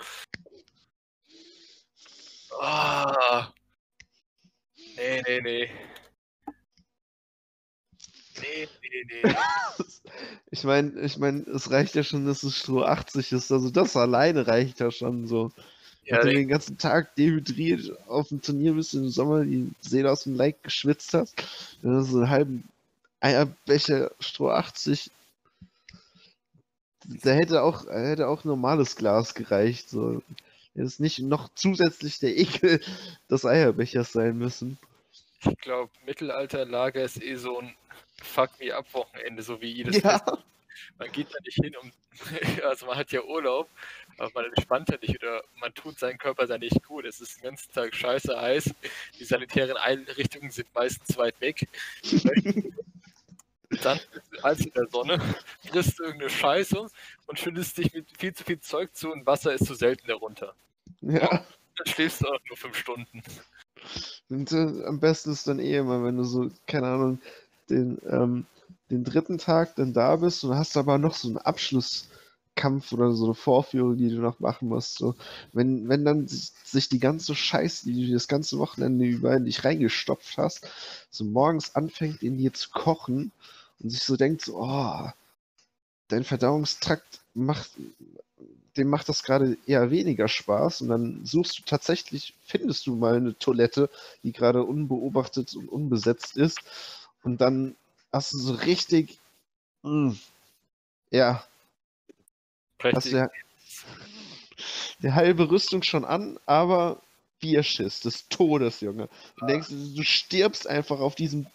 [2.60, 3.52] Ah.
[4.96, 5.72] Nee, nee, nee.
[8.42, 9.36] Nee, nee, nee.
[10.52, 13.52] Ich meine, ich mein, es reicht ja schon, dass es Stroh 80 ist.
[13.52, 15.52] Also das alleine reicht ja schon so.
[16.06, 20.12] Ja, Wenn du den ganzen Tag dehydriert auf dem Turnier bist im Sommer, die Seele
[20.12, 21.34] aus dem Leib geschwitzt hast,
[21.82, 22.70] dann hast du einen halben
[23.24, 25.10] Eierbecher Stroh 80.
[27.06, 29.90] Da hätte auch, hätte auch normales Glas gereicht.
[29.90, 30.22] So.
[30.76, 32.82] Hätte nicht noch zusätzlich der Ekel
[33.30, 34.78] des Eierbechers sein müssen.
[35.46, 37.76] ich glaube, Mittelalterlager ist eh so ein
[38.22, 40.44] Fuck me up Wochenende, so wie jedes Ja, Fest.
[40.98, 41.92] Man geht da nicht hin, um.
[42.64, 43.70] Also man hat ja Urlaub,
[44.18, 47.06] aber man entspannt ja nicht oder man tut seinen Körper da nicht gut.
[47.06, 48.74] Es ist den ganzen Tag scheiße heiß.
[49.20, 51.68] Die sanitären Einrichtungen sind meistens weit weg.
[53.84, 54.00] Dann
[54.42, 55.20] als in der Sonne,
[55.66, 56.88] frisst irgendeine Scheiße
[57.28, 60.54] und schüttest dich mit viel zu viel Zeug zu und Wasser ist zu selten darunter.
[61.02, 61.44] ja.
[61.76, 63.24] Dann schläfst du auch nur fünf Stunden.
[64.30, 67.20] Und äh, am besten ist dann eh immer, wenn du so, keine Ahnung,
[67.70, 68.46] den, ähm,
[68.90, 73.26] den dritten Tag dann da bist und hast aber noch so einen Abschlusskampf oder so
[73.26, 74.98] eine Vorführung, die du noch machen musst.
[74.98, 75.16] So.
[75.52, 79.46] Wenn, wenn dann sich, sich die ganze Scheiße, die du das ganze Wochenende über in
[79.46, 80.68] dich reingestopft hast,
[81.10, 83.32] so morgens anfängt in dir zu kochen
[83.84, 85.10] und sich so denkt, so, oh,
[86.08, 87.72] dein Verdauungstrakt macht,
[88.78, 90.82] dem macht das gerade eher weniger Spaß.
[90.82, 93.90] Und dann suchst du tatsächlich, findest du mal eine Toilette,
[94.24, 96.60] die gerade unbeobachtet und unbesetzt ist.
[97.24, 97.76] Und dann
[98.12, 99.20] hast du so richtig,
[99.84, 100.12] mm,
[101.12, 101.44] ja,
[102.82, 103.30] hast du ja
[105.02, 107.02] die halbe Rüstung schon an, aber
[107.40, 109.10] Bierschiss des Todes, Junge.
[109.38, 111.46] Du denkst, du stirbst einfach auf diesem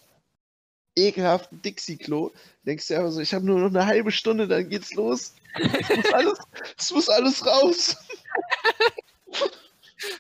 [1.07, 2.33] ekelhaften Dixie-Klo.
[2.67, 5.35] Denkst dir einfach so, ich habe nur noch eine halbe Stunde, dann geht's los.
[5.55, 6.39] Es muss alles,
[6.77, 7.97] es muss alles raus.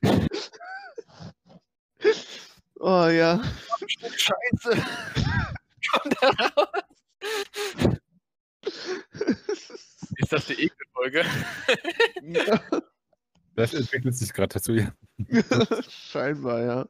[2.81, 3.43] Oh ja.
[4.17, 4.85] Scheiße.
[5.91, 6.69] Komm da raus.
[10.17, 11.25] Ist das die Ekelfolge?
[12.23, 12.61] ja.
[13.55, 14.93] Das entwickelt sich gerade dazu, ja.
[15.89, 16.87] Scheinbar, ja.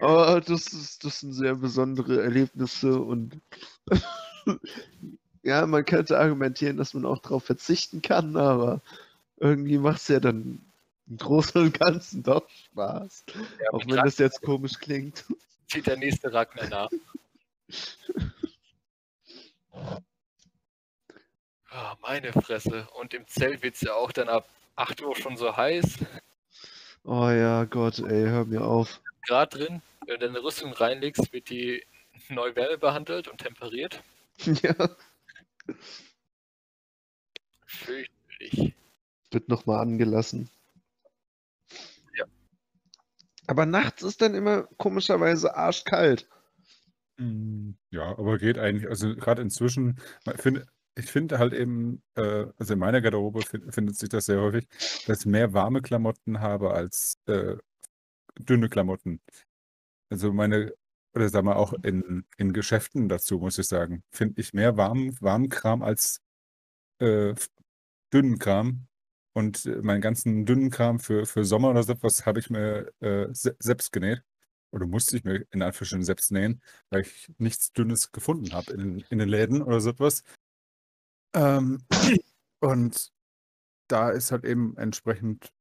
[0.00, 3.38] Aber das, ist, das sind sehr besondere Erlebnisse und
[5.42, 8.80] ja, man könnte argumentieren, dass man auch darauf verzichten kann, aber
[9.36, 10.60] irgendwie macht es ja dann
[11.08, 13.24] im Großen und Ganzen doch Spaß.
[13.34, 15.24] Ja, Auch wenn Ragnar das jetzt komisch klingt.
[15.68, 16.90] zieht der nächste Ragnar nach.
[21.72, 22.88] Ah, meine Fresse.
[22.98, 25.98] Und im Zelt wird es ja auch dann ab 8 Uhr schon so heiß.
[27.04, 29.00] Oh ja, Gott, ey, hör mir auf.
[29.26, 29.80] Grad drin.
[30.10, 31.84] Wenn du deine Rüstung reinlegst, wird die
[32.30, 34.02] neu Wärme behandelt und temperiert.
[34.44, 34.74] ja,
[37.64, 38.74] Fürchterlich.
[39.30, 40.50] wird nochmal angelassen.
[42.16, 42.24] Ja.
[43.46, 46.28] Aber nachts ist dann immer komischerweise arschkalt.
[47.18, 48.88] Mm, Ja, aber geht eigentlich.
[48.88, 50.00] Also gerade inzwischen,
[50.38, 54.40] find, ich finde halt eben, äh, also in meiner Garderobe fin- findet sich das sehr
[54.40, 54.66] häufig,
[55.06, 57.56] dass ich mehr warme Klamotten habe als äh,
[58.40, 59.20] dünne Klamotten.
[60.10, 60.74] Also meine,
[61.14, 65.16] oder sagen wir auch in, in Geschäften dazu, muss ich sagen, finde ich mehr warmen,
[65.20, 66.20] warmen Kram als
[67.00, 67.34] äh,
[68.12, 68.86] dünnen Kram.
[69.32, 72.92] Und äh, meinen ganzen dünnen Kram für, für Sommer oder so etwas habe ich mir
[73.00, 74.22] äh, se selbst genäht.
[74.72, 79.00] oder musste ich mir in Anführungsstrichen selbst nähen, weil ich nichts Dünnes gefunden habe in,
[79.10, 80.22] in den Läden oder so etwas.
[81.34, 81.84] Ähm,
[82.60, 83.12] und
[83.88, 85.52] da ist halt eben entsprechend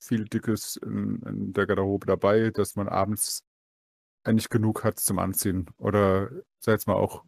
[0.00, 3.44] viel Dickes in, in der Garderobe dabei, dass man abends
[4.28, 5.70] eigentlich genug hat zum Anziehen.
[5.78, 7.24] Oder sag jetzt mal auch,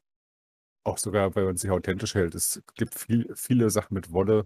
[0.84, 2.34] auch sogar, wenn man sich authentisch hält.
[2.34, 4.44] Es gibt viel, viele Sachen mit Wolle,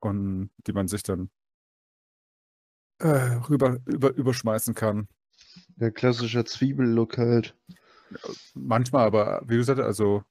[0.00, 1.30] und die man sich dann
[2.98, 5.08] äh, rüber, über, überschmeißen kann.
[5.76, 7.56] Der klassische Zwiebellook halt.
[8.54, 10.22] Manchmal aber, wie gesagt, also,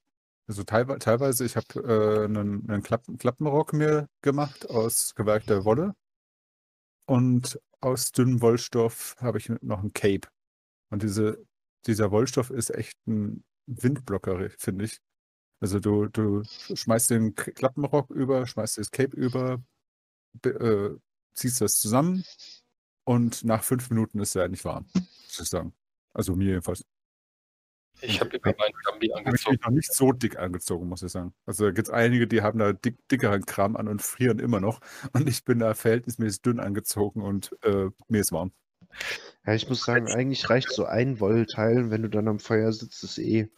[0.48, 5.94] also teilweise, teilweise ich habe äh, einen, einen Klappen, Klappenrock mir gemacht aus gewerkter Wolle
[7.06, 10.28] und aus dünnem Wollstoff habe ich noch ein Cape.
[10.96, 11.46] Und diese,
[11.88, 15.02] dieser Wollstoff ist echt ein Windblocker, finde ich.
[15.60, 19.62] Also du, du schmeißt den Klappenrock über, schmeißt das Cape über,
[20.46, 20.92] äh,
[21.34, 22.24] ziehst das zusammen
[23.04, 25.74] und nach fünf Minuten ist er eigentlich warm, muss ich sagen.
[26.14, 26.86] Also mir jedenfalls.
[28.00, 29.52] Ich habe immer meinen Gambi Habe ich angezogen.
[29.56, 31.34] mich noch nicht so dick angezogen, muss ich sagen.
[31.46, 34.62] Also da gibt es einige, die haben da dick, dickeren Kram an und frieren immer
[34.62, 34.80] noch.
[35.12, 38.54] Und ich bin da verhältnismäßig dünn angezogen und äh, mir ist warm.
[39.46, 43.04] Ja, ich muss sagen, eigentlich reicht so ein Wollteil, wenn du dann am Feuer sitzt,
[43.04, 43.50] ist eh.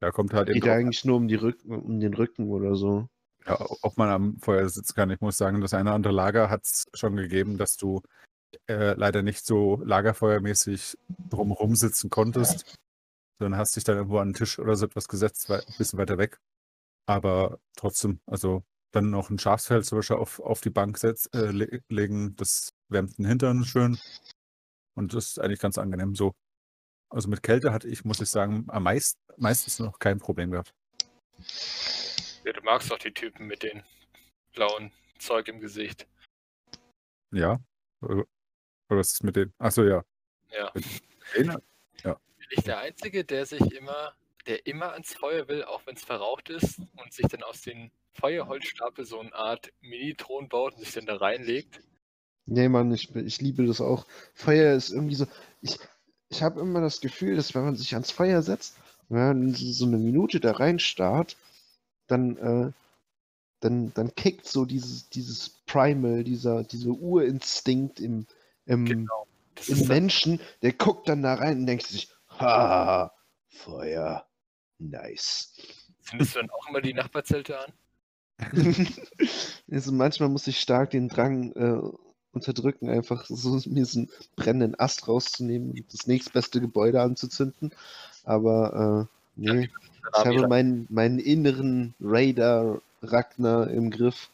[0.00, 3.08] Da kommt halt Geht eigentlich nur um, die Rücken, um den Rücken oder so.
[3.46, 5.10] ja, ob man am Feuer sitzen kann.
[5.10, 8.02] Ich muss sagen, das eine oder andere Lager hat es schon gegeben, dass du
[8.68, 10.98] äh, leider nicht so lagerfeuermäßig
[11.30, 12.76] drumherum sitzen konntest,
[13.38, 16.18] sondern hast dich dann irgendwo an den Tisch oder so etwas gesetzt, ein bisschen weiter
[16.18, 16.38] weg.
[17.06, 21.50] Aber trotzdem, also dann noch ein Schafsfell zum Beispiel auf, auf die Bank setz, äh,
[21.50, 23.98] le legen, das wärmt den Hintern schön.
[24.94, 26.34] Und das ist eigentlich ganz angenehm so.
[27.08, 30.74] Also mit Kälte hatte ich, muss ich sagen, am meist, meistens noch kein Problem gehabt.
[32.44, 33.82] Ja, du magst doch die Typen mit den
[34.52, 36.06] blauen Zeug im Gesicht.
[37.32, 37.58] Ja.
[38.00, 38.26] Oder
[38.88, 39.52] was ist mit den?
[39.58, 40.04] Achso, ja.
[40.50, 40.70] Ja.
[41.34, 44.14] Den, Bin ich der Einzige, der sich immer,
[44.46, 47.92] der immer ans Feuer will, auch wenn es verraucht ist und sich dann aus den
[48.14, 51.80] Feuerholzstapel so eine Art Mini-Thron baut und sich dann da reinlegt?
[52.50, 54.06] Nee, Mann, ich, ich liebe das auch.
[54.34, 55.26] Feuer ist irgendwie so.
[55.62, 55.78] Ich,
[56.30, 58.76] ich habe immer das Gefühl, dass wenn man sich ans Feuer setzt,
[59.08, 61.36] wenn man so eine Minute da reinstarrt,
[62.08, 62.72] dann, äh,
[63.60, 68.26] dann, dann kickt so dieses, dieses Primal, dieser, dieser Urinstinkt im,
[68.66, 69.26] im, Genau.
[69.68, 73.12] Im Menschen, der guckt dann da rein und denkt sich, ha,
[73.46, 74.26] Feuer,
[74.78, 75.54] nice.
[76.02, 77.72] zündest du dann auch immer die Nachbarzelte an?
[79.70, 84.78] also manchmal muss ich stark den Drang äh, unterdrücken, einfach so mir so einen brennenden
[84.78, 87.72] Ast rauszunehmen und das nächstbeste Gebäude anzuzünden.
[88.24, 89.70] Aber äh, nee,
[90.18, 94.28] ich habe meinen, meinen inneren Raider Ragnar im Griff.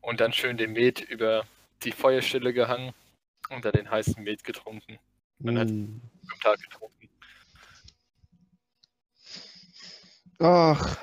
[0.00, 1.44] Und dann schön den Met über
[1.84, 2.92] die Feuerstelle gehangen
[3.50, 4.98] und dann den heißen Met getrunken.
[5.38, 6.00] Man hat- Hm.
[6.32, 7.08] Am Tag getrunken.
[10.38, 10.98] Ach,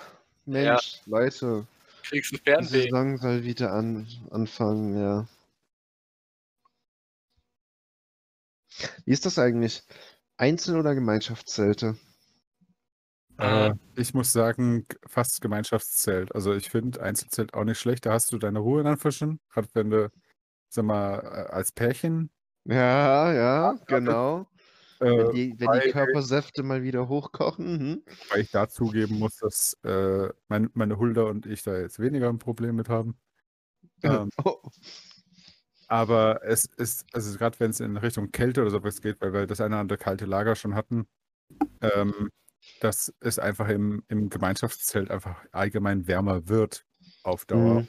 [0.45, 1.65] Mensch, Leute,
[2.10, 2.84] Kriegst die Fernweh?
[2.84, 5.28] Saison soll wieder an, anfangen, ja.
[9.06, 9.84] Wie ist das eigentlich?
[10.38, 11.98] Einzel- oder Gemeinschaftszelte?
[13.38, 16.34] Äh, ich muss sagen, fast Gemeinschaftszelt.
[16.34, 18.06] Also ich finde Einzelzelt auch nicht schlecht.
[18.06, 19.39] Da hast du deine Ruhe in Anführungsstrichen.
[19.50, 20.12] Gerade wenn du,
[20.69, 22.32] sag mal, äh, als Pärchen.
[22.65, 24.48] Ja, ja, genau.
[24.99, 27.79] Äh, Wenn die, wenn die Körpersäfte mal wieder hochkochen.
[27.79, 28.03] Hm?
[28.29, 32.29] Weil ich da zugeben muss, dass äh, mein, meine Hulda und ich da jetzt weniger
[32.29, 33.15] ein Problem mit haben.
[34.01, 34.62] Ähm, Oh,
[35.89, 39.47] aber es ist, also gerade wenn es in Richtung Kälte oder sowas geht, weil wir
[39.47, 41.07] das eine oder andere kalte Lager schon hatten,
[41.81, 42.29] ähm,
[42.79, 46.85] dass es einfach im, im Gemeinschaftszelt einfach allgemein wärmer wird
[47.23, 47.81] auf Dauer.
[47.81, 47.88] Mhm.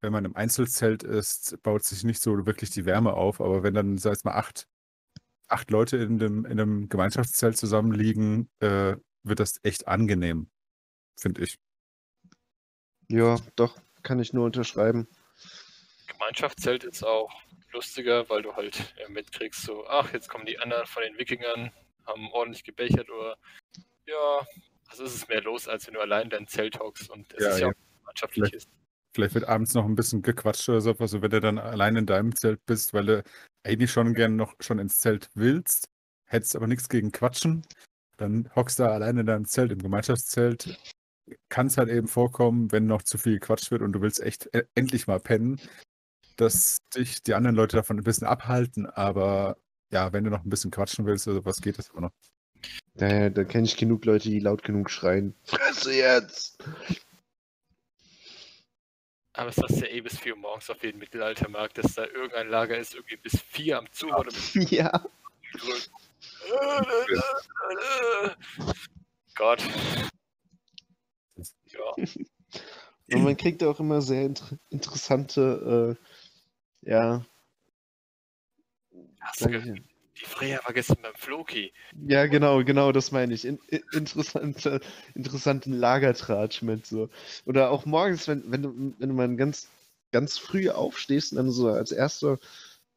[0.00, 3.74] Wenn man im Einzelzelt ist, baut sich nicht so wirklich die Wärme auf, aber wenn
[3.74, 4.68] dann, sag ich mal, acht,
[5.48, 10.50] acht Leute in, dem, in einem Gemeinschaftszelt zusammenliegen, äh, wird das echt angenehm,
[11.18, 11.56] finde ich.
[13.08, 15.08] ja, doch, kann ich nur unterschreiben.
[16.06, 17.30] Gemeinschaftszelt ist auch
[17.72, 21.72] lustiger, weil du halt äh, mitkriegst, so, ach, jetzt kommen die anderen von den Wikingern,
[22.06, 23.36] haben ordentlich gebechert oder
[24.06, 24.46] ja,
[24.88, 27.50] also ist es mehr los, als wenn du allein dein Zelt hockst und es Ja,
[27.50, 27.72] ist ja ja.
[27.72, 28.68] auch gemeinschaftlich ist.
[29.14, 32.06] Vielleicht wird abends noch ein bisschen gequatscht oder so, also wenn du dann allein in
[32.06, 33.22] deinem Zelt bist, weil du
[33.64, 35.88] eigentlich schon gern noch schon ins Zelt willst,
[36.24, 37.62] hättest aber nichts gegen Quatschen,
[38.16, 40.78] dann hockst du allein in deinem Zelt, im Gemeinschaftszelt.
[41.48, 44.48] Kann es halt eben vorkommen, wenn noch zu viel gequatscht wird und du willst echt
[44.54, 45.58] e- endlich mal pennen,
[46.36, 49.56] dass dich die anderen Leute davon ein bisschen abhalten, aber
[49.90, 52.12] ja, wenn du noch ein bisschen quatschen willst oder was geht das immer noch.
[52.94, 55.34] Daher, da kenne ich genug Leute, die laut genug schreien.
[55.44, 56.58] Fresse jetzt!
[59.34, 62.48] Aber es hast ja eh bis 4 Uhr morgens auf jeden Mittelaltermarkt, dass da irgendein
[62.48, 64.32] Lager ist, irgendwie bis 4 am Zug oder
[64.70, 65.04] Ja.
[69.34, 69.62] Gott.
[71.66, 71.92] Ja,
[73.18, 75.98] Und man kriegt auch immer sehr inter interessante,
[76.82, 77.24] äh, ja,
[79.20, 79.84] hast du
[80.20, 81.72] die Freya war gestern beim Floki.
[82.06, 83.44] ja genau, genau, das meine ich.
[83.44, 84.80] In, in, interessante,
[85.14, 87.08] interessanten Lagertratsch mit so.
[87.46, 89.68] Oder auch morgens, wenn, wenn du, wenn du mal ganz,
[90.12, 92.38] ganz früh aufstehst und dann so als erster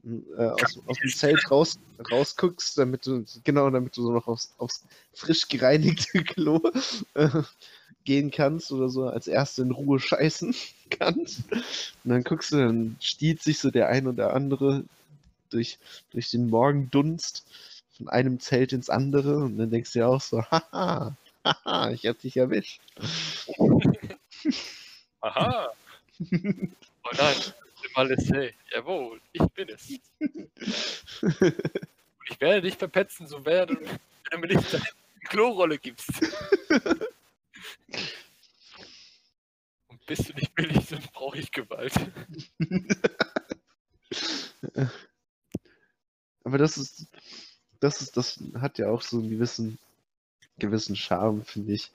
[0.06, 1.80] äh, aus, aus dem Zelt raus,
[2.12, 6.62] rausguckst, damit du, genau, damit du so noch aufs, aufs frisch gereinigte Klo
[7.16, 7.30] äh,
[8.06, 10.56] gehen kannst oder so als erste in Ruhe scheißen
[10.92, 11.52] kannst.
[11.52, 14.86] Und dann guckst du, dann stiehlt sich so der ein oder andere
[15.50, 15.78] durch,
[16.12, 17.46] durch den Morgendunst
[17.98, 22.06] von einem Zelt ins andere und dann denkst du dir auch so, haha, haha, ich
[22.06, 22.82] hab dich erwischt.
[25.22, 25.70] Aha.
[26.20, 27.36] Oh nein,
[27.96, 28.54] Malessay.
[28.72, 30.00] Jawohl, ich bin es.
[32.30, 34.00] Und ich werde dich verpetzen, so werde, wenn
[34.32, 34.86] du mir nicht deine
[35.26, 36.10] Klorolle gibst.
[39.88, 41.94] Und bist du nicht billig, dann brauche ich Gewalt.
[46.48, 47.08] Aber das ist,
[47.82, 49.80] das ist, das hat ja auch so einen gewissen,
[50.58, 51.92] gewissen Charme, finde ich.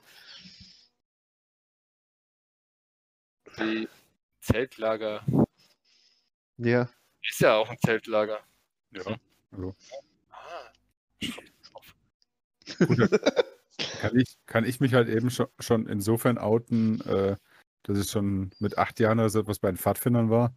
[3.57, 3.89] Die
[4.41, 5.25] Zeltlager.
[6.57, 6.87] Ja,
[7.27, 8.41] Ist ja auch ein Zeltlager.
[8.91, 9.17] Ja.
[9.51, 9.75] Also,
[10.29, 10.71] Ah,
[14.01, 17.37] kann, ich, kann ich mich halt eben schon, schon insofern outen, äh,
[17.81, 20.55] dass ich schon mit acht Jahren oder so etwas bei den Pfadfindern war.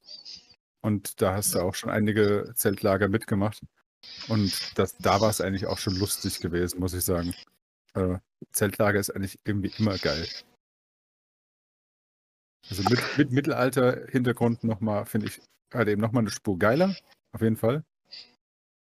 [0.83, 3.63] Und da hast du auch schon einige Zeltlager mitgemacht.
[4.29, 7.35] Und das, da war es eigentlich auch schon lustig gewesen, muss ich sagen.
[7.95, 8.19] Äh,
[8.53, 10.27] Zeltlager ist eigentlich irgendwie immer geil.
[12.69, 15.41] Also mit, mit Mittelalter-Hintergrund nochmal, finde ich,
[15.73, 16.97] halt eben nochmal eine Spur geiler,
[17.33, 17.85] auf jeden Fall.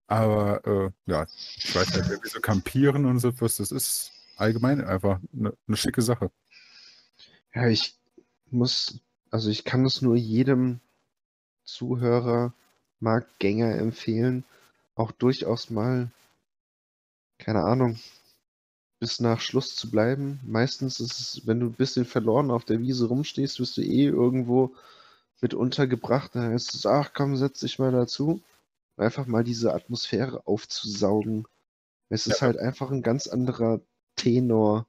[0.06, 4.84] Aber äh, ja, ich weiß nicht, irgendwie so campieren und so was, das ist allgemein
[4.84, 6.30] einfach eine, eine schicke Sache.
[7.54, 7.96] ja, ich
[8.50, 10.80] muss, also ich kann es nur jedem
[11.64, 12.52] Zuhörer,
[13.00, 14.44] Marktgänger empfehlen,
[15.02, 16.10] auch durchaus mal,
[17.38, 17.98] keine Ahnung,
[19.00, 20.40] bis nach Schluss zu bleiben.
[20.44, 24.06] Meistens ist es, wenn du ein bisschen verloren auf der Wiese rumstehst, wirst du eh
[24.06, 24.74] irgendwo
[25.40, 26.34] mit untergebracht.
[26.34, 28.40] Dann heißt es, ach komm, setz dich mal dazu.
[28.96, 31.46] Einfach mal diese Atmosphäre aufzusaugen.
[32.10, 32.46] Es ist Ja.
[32.48, 33.80] halt einfach ein ganz anderer
[34.16, 34.86] Tenor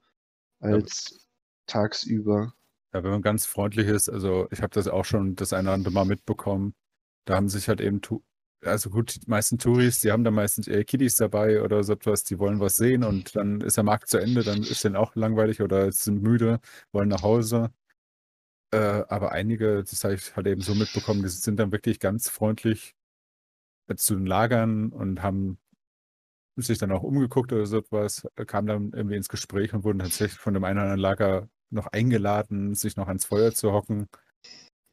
[0.60, 1.28] als
[1.68, 2.54] tagsüber.
[2.94, 5.74] Ja, wenn man ganz freundlich ist, also ich habe das auch schon das eine oder
[5.74, 6.76] andere Mal mitbekommen.
[7.26, 8.02] Da haben sich halt eben,
[8.66, 12.24] also gut, die meisten Touris, die haben da meistens eher Kiddies dabei oder so etwas,
[12.24, 15.16] die wollen was sehen und dann ist der Markt zu Ende, dann ist denen auch
[15.16, 16.60] langweilig oder sind müde,
[16.92, 17.72] wollen nach Hause.
[18.72, 22.30] Äh, aber einige, das habe ich halt eben so mitbekommen, die sind dann wirklich ganz
[22.30, 22.96] freundlich
[23.88, 25.60] äh, zu den Lagern und haben
[26.56, 30.00] sich dann auch umgeguckt oder so etwas, äh, kamen dann irgendwie ins Gespräch und wurden
[30.00, 34.08] tatsächlich von dem einen oder anderen Lager noch eingeladen, sich noch ans Feuer zu hocken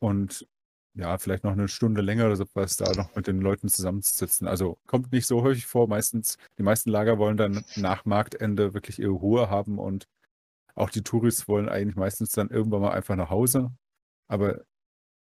[0.01, 0.47] und
[0.95, 4.49] ja, vielleicht noch eine Stunde länger oder so was da noch mit den Leuten zusammenzusitzen.
[4.49, 5.89] Also kommt nicht so häufig vor.
[5.89, 10.09] Meistens, die meisten Lager wollen dann nach Marktende wirklich ihre Ruhe haben und
[10.75, 13.73] auch die Touris wollen eigentlich meistens dann irgendwann mal einfach nach Hause.
[14.29, 14.65] Aber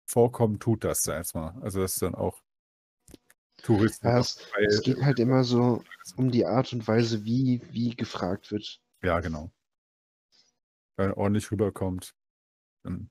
[0.07, 1.53] vorkommen tut das da erstmal.
[1.61, 2.41] Also das ist dann auch
[3.63, 4.07] Touristen.
[4.07, 5.83] Ja, es, es geht halt immer so
[6.15, 8.79] um die Art und Weise, wie, wie gefragt wird.
[9.01, 9.51] Ja, genau.
[10.95, 12.13] Wenn ordentlich rüberkommt.
[12.83, 13.09] Dann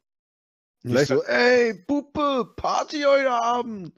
[0.90, 3.92] Vielleicht- so, ey, Puppe, Party heute Abend.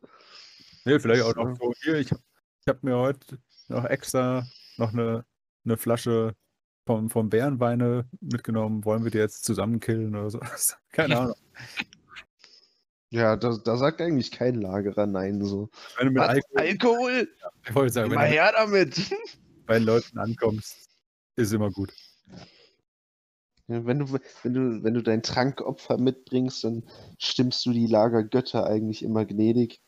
[0.85, 4.46] Nee, vielleicht auch noch so, hier, ich, ich habe mir heute noch extra
[4.79, 5.24] noch eine,
[5.64, 6.35] eine Flasche
[6.87, 8.85] vom, vom Bärenweine mitgenommen.
[8.85, 10.40] Wollen wir die jetzt zusammen killen oder so?
[10.92, 11.37] Keine Ahnung.
[13.11, 15.70] Ja, da, da sagt eigentlich kein Lagerer Nein so.
[15.96, 16.22] Wenn du mit?
[16.22, 17.29] Alkohol, Alkohol?
[17.66, 19.11] ich wollte sagen, wenn Immer du her damit.
[19.66, 20.77] bei den Leuten ankommst,
[21.37, 21.92] ist immer gut.
[23.69, 29.03] Wenn, du, wenn, du, wenn du dein Trankopfer mitbringst, dann stimmst du die Lagergötter eigentlich
[29.03, 29.83] immer gnädig.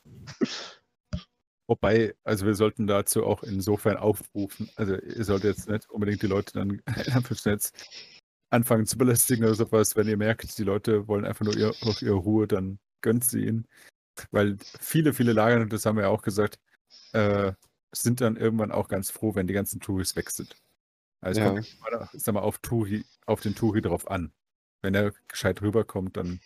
[1.66, 4.70] Wobei, also wir sollten dazu auch insofern aufrufen.
[4.76, 7.70] Also ihr solltet jetzt nicht unbedingt die Leute dann Anführungszeichen
[8.50, 9.96] anfangen zu belästigen oder sowas.
[9.96, 13.46] Wenn ihr merkt, die Leute wollen einfach nur ihr, auch ihre Ruhe, dann gönnt sie
[13.46, 13.66] ihnen.
[14.30, 16.60] Weil viele, viele Lager, und das haben wir ja auch gesagt,
[17.12, 17.52] äh,
[17.92, 20.54] sind dann irgendwann auch ganz froh, wenn die ganzen Touris weg sind.
[21.22, 21.52] Also es Ja.
[21.54, 24.32] kommt immer, ich sag mal, auf, Touri, auf den Touri drauf an.
[24.82, 26.40] Wenn er gescheit rüberkommt, dann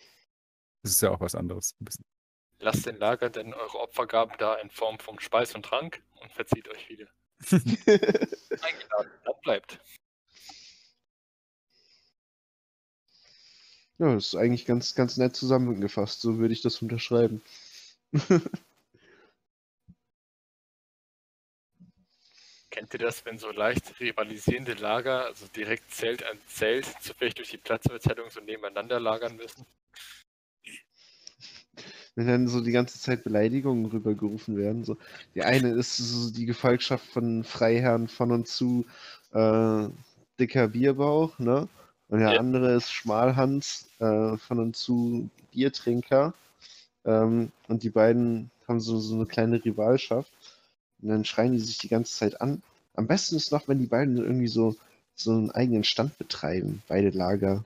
[0.83, 1.75] ist es ja auch was anderes.
[1.81, 2.05] Ein bisschen.
[2.59, 6.67] Lasst den Lager denn eure Opfergaben da in Form von Speis und Trank und verzieht
[6.69, 7.07] euch wieder.
[7.51, 9.79] Eingeladen, dann bleibt.
[13.99, 16.21] Ja, das ist eigentlich ganz, ganz nett zusammengefasst.
[16.21, 17.41] So würde ich das unterschreiben.
[22.77, 27.49] Kennt ihr das, wenn so leicht rivalisierende Lager, also direkt Zelt an Zelt, zufällig durch
[27.49, 29.65] die Platzverteilung so nebeneinander lagern müssen?
[32.13, 34.83] Wenn dann so die ganze Zeit Beleidigungen rübergerufen werden.
[34.83, 34.95] So.
[35.33, 38.85] Die eine ist so die Gefolgschaft von Freiherren von und zu
[39.33, 39.87] äh,
[40.39, 41.67] dicker Bierbauch, ne?
[42.09, 42.39] Und der Ja.
[42.39, 46.35] andere ist Schmalhans äh, von und zu Biertrinker.
[47.05, 50.31] Ähm, und die beiden haben so, so eine kleine Rivalschaft.
[51.01, 52.61] Und dann schreien die sich die ganze Zeit an.
[52.95, 54.75] Am besten ist noch, wenn die beiden irgendwie so,
[55.15, 57.63] so einen eigenen Stand betreiben, beide Lager.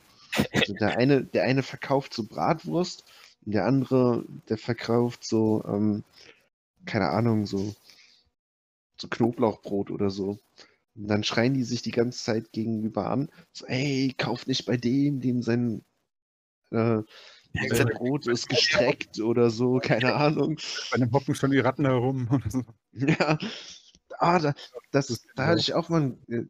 [0.53, 3.03] Also der eine, der eine verkauft so Bratwurst
[3.45, 6.03] und der andere, der verkauft so, ähm,
[6.86, 7.75] keine Ahnung, so,
[8.97, 10.39] so Knoblauchbrot oder so.
[10.95, 13.29] Und dann schreien die sich die ganze Zeit gegenüber an.
[13.53, 15.84] So, ey, kauf nicht bei dem, dem sein,
[16.71, 17.01] äh,
[17.53, 20.57] Brot ist gestreckt oder so, keine Ahnung.
[20.91, 22.27] Bei dem hocken schon die Ratten herum.
[22.31, 22.63] Oder so.
[22.93, 23.37] Ja,
[24.19, 24.53] ah, da,
[24.91, 25.59] das, ist da hatte genau.
[25.59, 26.43] ich auch mal äh,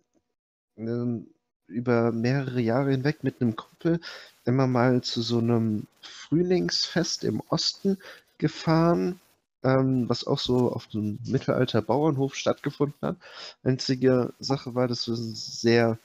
[0.77, 1.27] ähm,
[1.67, 3.99] über mehrere Jahre hinweg mit einem Kumpel
[4.45, 7.97] immer mal zu so einem Frühlingsfest im Osten
[8.37, 9.19] gefahren,
[9.63, 13.17] ähm, was auch so auf einem Mittelalter-Bauernhof stattgefunden hat.
[13.63, 15.99] Einzige Sache war, dass es ein sehr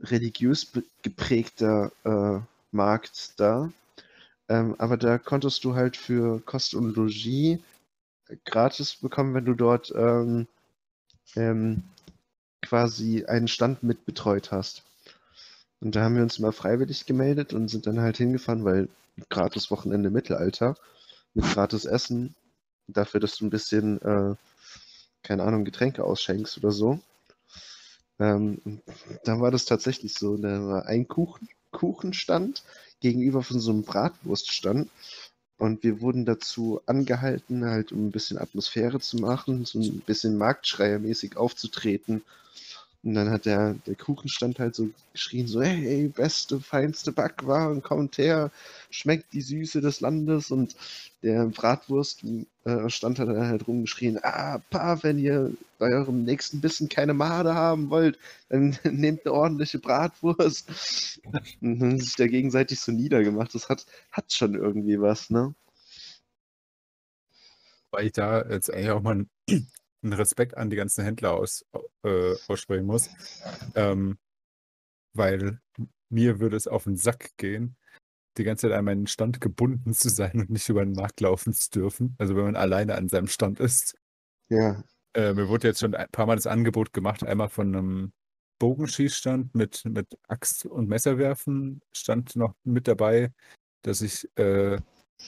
[0.00, 0.72] religiös
[1.02, 2.40] geprägter äh,
[2.70, 3.70] Markt da.
[4.48, 7.58] Ähm, aber da konntest du halt für Kost und Logis
[8.44, 10.46] gratis bekommen, wenn du dort ähm,
[11.36, 11.82] ähm,
[12.62, 14.82] quasi einen Stand mit betreut hast.
[15.80, 18.88] Und da haben wir uns mal freiwillig gemeldet und sind dann halt hingefahren, weil
[19.28, 20.76] gratis Wochenende Mittelalter
[21.34, 22.34] mit gratis Essen,
[22.86, 24.34] dafür, dass du ein bisschen, äh,
[25.22, 27.00] keine Ahnung, Getränke ausschenkst oder so.
[28.18, 28.82] Ähm,
[29.24, 32.62] da war das tatsächlich so, da war ein Kuchen, Kuchenstand
[33.02, 34.88] gegenüber von so einem Bratwurststand.
[35.58, 40.36] Und wir wurden dazu angehalten, halt um ein bisschen Atmosphäre zu machen, so ein bisschen
[40.36, 42.22] marktschreiermäßig aufzutreten.
[43.04, 48.16] Und dann hat der, der Kuchenstand halt so geschrien, so, hey, beste, feinste Backwaren, kommt
[48.16, 48.52] her,
[48.90, 50.52] schmeckt die Süße des Landes.
[50.52, 50.76] Und
[51.22, 56.60] der Bratwurststand äh, stand hat dann halt rumgeschrien, ah, Pa, wenn ihr bei eurem nächsten
[56.60, 60.70] Bissen keine Made haben wollt, dann nehmt eine ordentliche Bratwurst.
[61.60, 63.52] Und dann sich da gegenseitig so niedergemacht.
[63.54, 65.54] Das hat, hat schon irgendwie was, ne?
[67.90, 69.26] Weil ich da jetzt eigentlich auch mal
[70.02, 71.64] einen Respekt an die ganzen Händler aus,
[72.04, 73.10] äh, aussprechen muss.
[73.74, 74.18] Ähm,
[75.14, 75.60] weil
[76.08, 77.76] mir würde es auf den Sack gehen,
[78.38, 81.52] die ganze Zeit an meinen Stand gebunden zu sein und nicht über den Markt laufen
[81.52, 82.14] zu dürfen.
[82.18, 83.96] Also wenn man alleine an seinem Stand ist.
[84.48, 84.82] Ja,
[85.14, 88.12] Äh, mir wurde jetzt schon ein paar Mal das Angebot gemacht, einmal von einem
[88.58, 93.32] Bogenschießstand mit, mit Axt und Messerwerfen stand noch mit dabei,
[93.82, 94.78] dass ich äh,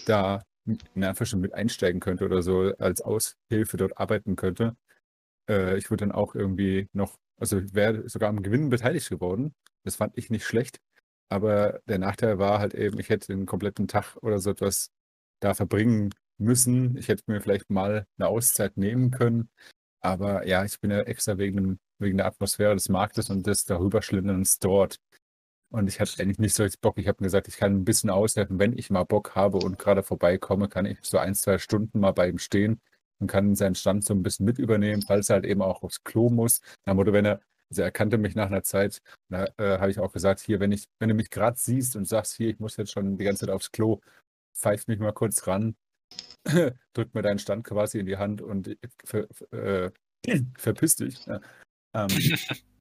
[0.07, 4.77] da in schon mit einsteigen könnte oder so als Aushilfe dort arbeiten könnte.
[5.49, 9.55] Äh, ich wurde dann auch irgendwie noch, also wäre sogar am Gewinn beteiligt geworden.
[9.85, 10.81] Das fand ich nicht schlecht.
[11.29, 14.91] Aber der Nachteil war halt eben, ich hätte den kompletten Tag oder so etwas
[15.41, 16.97] da verbringen müssen.
[16.97, 19.51] Ich hätte mir vielleicht mal eine Auszeit nehmen können.
[20.01, 24.59] Aber ja, ich bin ja extra wegen, wegen der Atmosphäre des Marktes und des darüberschlinderns
[24.59, 24.99] dort.
[25.75, 26.99] Und ich hatte eigentlich nicht so richtig Bock.
[26.99, 29.77] Ich habe mir gesagt, ich kann ein bisschen aushelfen, wenn ich mal Bock habe und
[29.77, 32.81] gerade vorbeikomme, kann ich so ein, zwei Stunden mal bei ihm stehen
[33.19, 36.05] und kann seinen Stand so ein bisschen mit übernehmen, falls er halt eben auch aufs
[36.05, 36.61] Klo muss.
[36.87, 39.99] Dem Motto, wenn er, also er kannte mich nach einer Zeit, da äh, habe ich
[39.99, 42.77] auch gesagt, hier, wenn ich, wenn du mich gerade siehst und sagst, hier, ich muss
[42.77, 44.01] jetzt schon die ganze Zeit aufs Klo,
[44.57, 45.75] pfeif mich mal kurz ran,
[46.93, 49.91] drück mir deinen Stand quasi in die Hand und ver, äh,
[50.57, 51.27] verpiss dich.
[51.27, 51.41] Ja.
[51.95, 52.09] Ähm,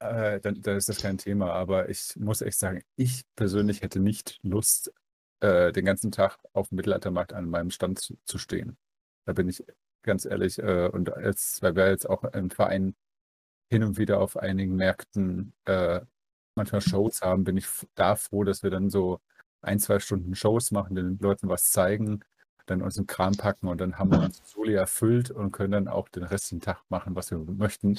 [0.00, 1.52] äh, dann, dann ist das kein Thema.
[1.52, 4.92] Aber ich muss echt sagen, ich persönlich hätte nicht Lust,
[5.40, 8.76] äh, den ganzen Tag auf dem Mittelaltermarkt an meinem Stand zu, stehen.
[9.26, 9.64] Da bin ich
[10.02, 10.58] ganz ehrlich.
[10.58, 12.94] Äh, und jetzt, weil wir jetzt auch im Verein
[13.70, 16.00] hin und wieder auf einigen Märkten äh,
[16.54, 19.20] manchmal Shows haben, bin ich da froh, dass wir dann so
[19.62, 22.24] ein, zwei Stunden Shows machen, den Leuten was zeigen,
[22.66, 26.08] dann unseren Kram packen und dann haben wir uns Soli erfüllt und können dann auch
[26.08, 27.98] den restlichen Tag machen, was wir möchten.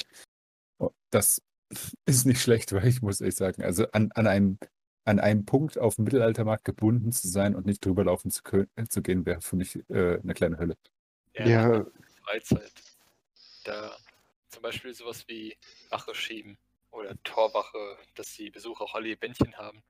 [1.10, 1.41] Das
[2.05, 4.57] ist nicht schlecht, weil ich muss ehrlich sagen, also an, an, einem,
[5.05, 8.70] an einem Punkt auf dem Mittelaltermarkt gebunden zu sein und nicht drüber laufen zu, können,
[8.89, 10.78] zu gehen, wäre für mich äh, eine kleine Hölle.
[11.36, 11.86] Ja.
[12.24, 12.74] Freizeit.
[13.63, 13.95] Da
[14.49, 15.55] zum Beispiel sowas wie
[15.89, 16.57] Wache schieben
[16.91, 19.84] oder Torwache, dass die Besucher auch alle ihr Bändchen haben.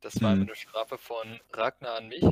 [0.00, 0.42] Das war Mhm.
[0.42, 2.24] eine Strafe von Ragnar an mich,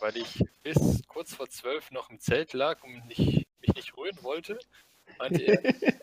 [0.00, 4.18] weil ich bis kurz vor zwölf noch im Zelt lag und nicht, mich nicht rühren
[4.22, 4.58] wollte.
[5.18, 5.62] Meinte er,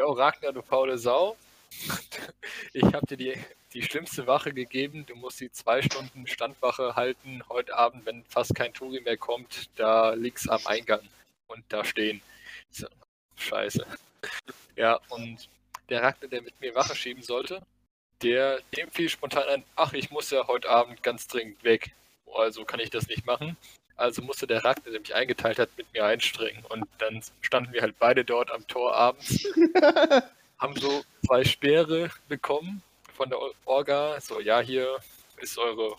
[0.00, 1.36] ja, Ragnar, du faule Sau,
[2.72, 3.34] ich habe dir die,
[3.74, 5.04] die schlimmste Wache gegeben.
[5.04, 7.42] Du musst die zwei Stunden Standwache halten.
[7.50, 11.02] Heute Abend, wenn fast kein Touri mehr kommt, da liegt's am Eingang
[11.48, 12.22] und da stehen.
[12.70, 12.86] So,
[13.36, 13.86] scheiße.
[14.74, 15.50] Ja, und
[15.90, 17.60] der Ragnar, der mit mir Wache schieben sollte,
[18.22, 21.92] der dem fiel spontan ein, ach, ich muss ja heute Abend ganz dringend weg.
[22.34, 23.54] Also kann ich das nicht machen.
[24.00, 26.64] Also musste der Ragnar, der mich eingeteilt hat, mit mir einstrengen.
[26.70, 29.44] Und dann standen wir halt beide dort am Tor abends,
[30.58, 32.82] haben so zwei Speere bekommen
[33.14, 34.18] von der Orga.
[34.22, 34.98] So, ja, hier
[35.36, 35.96] ist eure,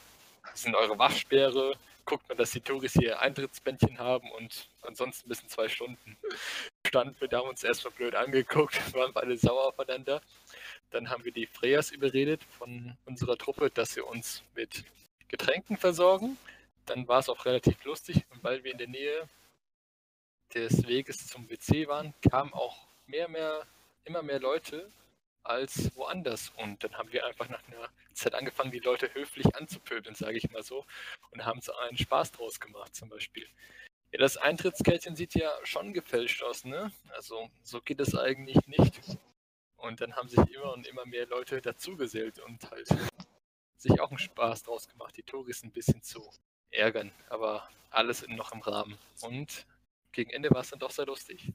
[0.55, 1.75] sind eure Wachsperre.
[2.05, 6.17] Guckt man, dass die Touris hier Eintrittsbändchen haben und ansonsten bis in zwei Stunden
[6.87, 10.21] standen wir da, haben uns erstmal blöd angeguckt, waren beide sauer aufeinander.
[10.89, 14.83] Dann haben wir die Freyas überredet von unserer Truppe, dass sie uns mit
[15.29, 16.37] Getränken versorgen
[16.91, 19.29] dann war es auch relativ lustig und weil wir in der Nähe
[20.53, 23.65] des Weges zum WC waren, kamen auch mehr, mehr,
[24.03, 24.91] immer mehr Leute
[25.43, 26.51] als woanders.
[26.57, 30.51] Und dann haben wir einfach nach einer Zeit angefangen, die Leute höflich anzupöbeln, sage ich
[30.51, 30.85] mal so,
[31.31, 33.47] und haben so einen Spaß draus gemacht zum Beispiel.
[34.11, 36.91] Ja, das Eintrittskärtchen sieht ja schon gefälscht aus, ne?
[37.11, 38.99] Also so geht es eigentlich nicht.
[39.77, 42.89] Und dann haben sich immer und immer mehr Leute dazugesellt und halt
[43.77, 46.29] sich auch einen Spaß draus gemacht, die Touris ein bisschen zu
[46.71, 48.97] ärgern, aber alles noch im Rahmen.
[49.21, 49.65] Und
[50.11, 51.51] gegen Ende war es dann doch sehr lustig.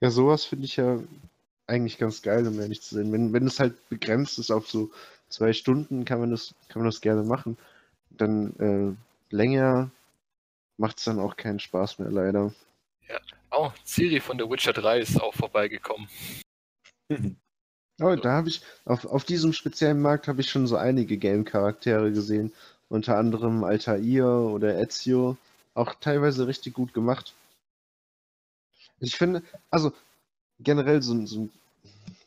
[0.00, 1.00] Ja, sowas finde ich ja
[1.66, 3.12] eigentlich ganz geil, um ehrlich zu sein.
[3.12, 4.90] Wenn, wenn es halt begrenzt ist auf so
[5.28, 7.56] zwei Stunden, kann man das, kann man das gerne machen.
[8.10, 8.98] Dann
[9.30, 9.90] äh, länger
[10.76, 12.52] macht es dann auch keinen Spaß mehr, leider.
[13.08, 13.20] Ja.
[13.50, 16.08] Oh, Siri von The Witcher 3 ist auch vorbeigekommen.
[18.00, 22.10] Oh, da habe ich, auf, auf diesem speziellen Markt habe ich schon so einige Game-Charaktere
[22.10, 22.52] gesehen,
[22.88, 25.36] unter anderem Altair oder Ezio,
[25.74, 27.34] auch teilweise richtig gut gemacht.
[29.00, 29.92] Ich finde, also
[30.60, 31.52] generell so, so ein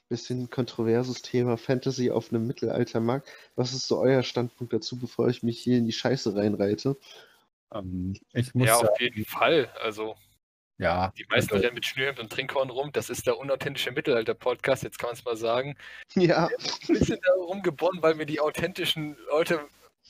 [0.10, 3.28] bisschen kontroverses Thema Fantasy auf einem Mittelaltermarkt.
[3.56, 6.98] Was ist so euer Standpunkt dazu, bevor ich mich hier in die Scheiße reinreite?
[7.70, 9.70] Um, ähm, ich muss ja, auf jeden Fall.
[9.82, 10.16] Also,
[10.78, 11.12] ja.
[11.18, 12.92] Die meisten also, rennen mit Schnürhemd und Trinkhorn rum.
[12.94, 15.76] Das ist der unauthentische Mittelalter-Podcast, jetzt kann man es mal sagen.
[16.16, 16.48] Ja.
[16.48, 19.60] Ein bisschen darum geboren, weil mir die authentischen Leute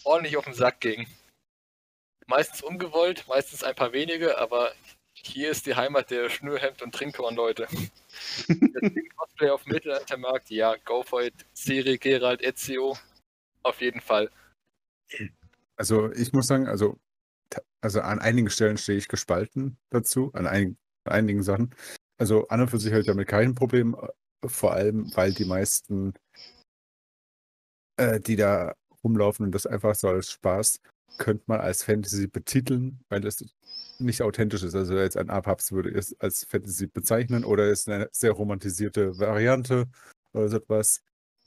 [0.04, 1.08] ordentlich auf den Sack ging.
[2.28, 4.74] Meistens ungewollt, meistens ein paar wenige, aber
[5.14, 7.68] hier ist die Heimat der Schnürhemd- und Trinkhorn-Leute.
[8.48, 11.34] Deswegen Cosplay auf dem Mittelaltermarkt, ja, go for it.
[11.54, 12.98] Siri, Gerald, Ezio,
[13.64, 14.30] auf jeden Fall.
[15.76, 17.00] Also ich muss sagen, also,
[17.82, 21.74] also an einigen Stellen stehe ich gespalten dazu, an einigen, einigen Sachen.
[22.20, 23.96] Also an und für sich habe ich damit kein Problem,
[24.46, 26.14] vor allem weil die meisten,
[27.98, 30.80] äh, die da rumlaufen und das einfach so als Spaß,
[31.18, 33.44] könnte man als Fantasy betiteln, weil es
[34.00, 34.76] nicht authentisch ist.
[34.76, 39.88] Also jetzt ein Apaps würde es als Fantasy bezeichnen oder ist eine sehr romantisierte Variante
[40.34, 41.02] oder so etwas.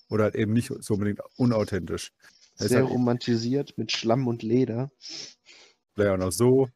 [0.09, 2.13] Oder halt eben nicht so unbedingt unauthentisch.
[2.57, 4.91] Sehr halt romantisiert mit Schlamm und Leder.
[5.95, 6.69] Vielleicht auch noch so.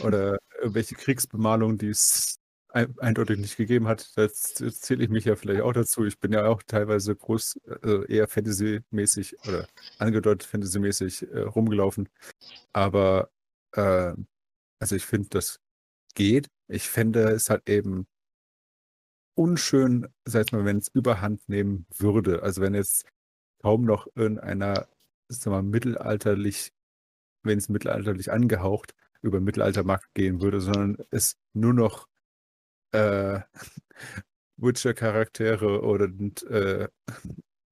[0.00, 2.36] Oder irgendwelche Kriegsbemalungen, die es
[2.74, 4.16] eindeutig nicht gegeben hat.
[4.16, 6.04] Das zähle ich mich ja vielleicht auch dazu.
[6.04, 9.68] Ich bin ja auch teilweise groß, also eher Fantasy-mäßig oder
[9.98, 12.08] angedeutet Fantasy-mäßig äh, rumgelaufen.
[12.72, 13.30] Aber
[13.72, 14.14] äh,
[14.80, 15.60] also ich finde, das
[16.14, 16.48] geht.
[16.68, 18.06] Ich fände es halt eben
[19.34, 22.42] unschön, sag mal, wenn es überhand nehmen würde.
[22.42, 23.06] Also wenn jetzt
[23.62, 24.88] kaum noch irgendeiner,
[25.28, 26.72] sag mal, mittelalterlich,
[27.42, 32.08] wenn es mittelalterlich angehaucht, über Mittelaltermarkt gehen würde, sondern es nur noch
[32.94, 33.40] äh,
[34.56, 36.08] Witcher-Charaktere oder
[36.50, 36.88] äh,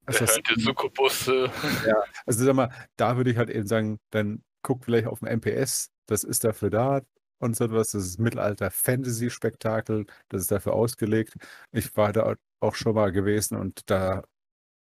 [0.56, 1.50] Sukkubusse.
[1.86, 5.28] Ja, also sag mal, da würde ich halt eben sagen, dann guckt vielleicht auf dem
[5.28, 7.00] MPS, das ist dafür da
[7.38, 7.92] und so etwas.
[7.92, 11.34] Das ist Mittelalter-Fantasy-Spektakel, das ist dafür ausgelegt.
[11.72, 14.24] Ich war da auch schon mal gewesen und da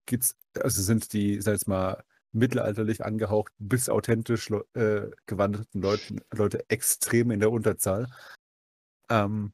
[0.07, 2.03] gibt's, also sind die, sag ich mal,
[2.33, 8.09] mittelalterlich angehaucht bis authentisch äh, gewandelten Leute, Leute extrem in der Unterzahl.
[9.09, 9.53] Ähm,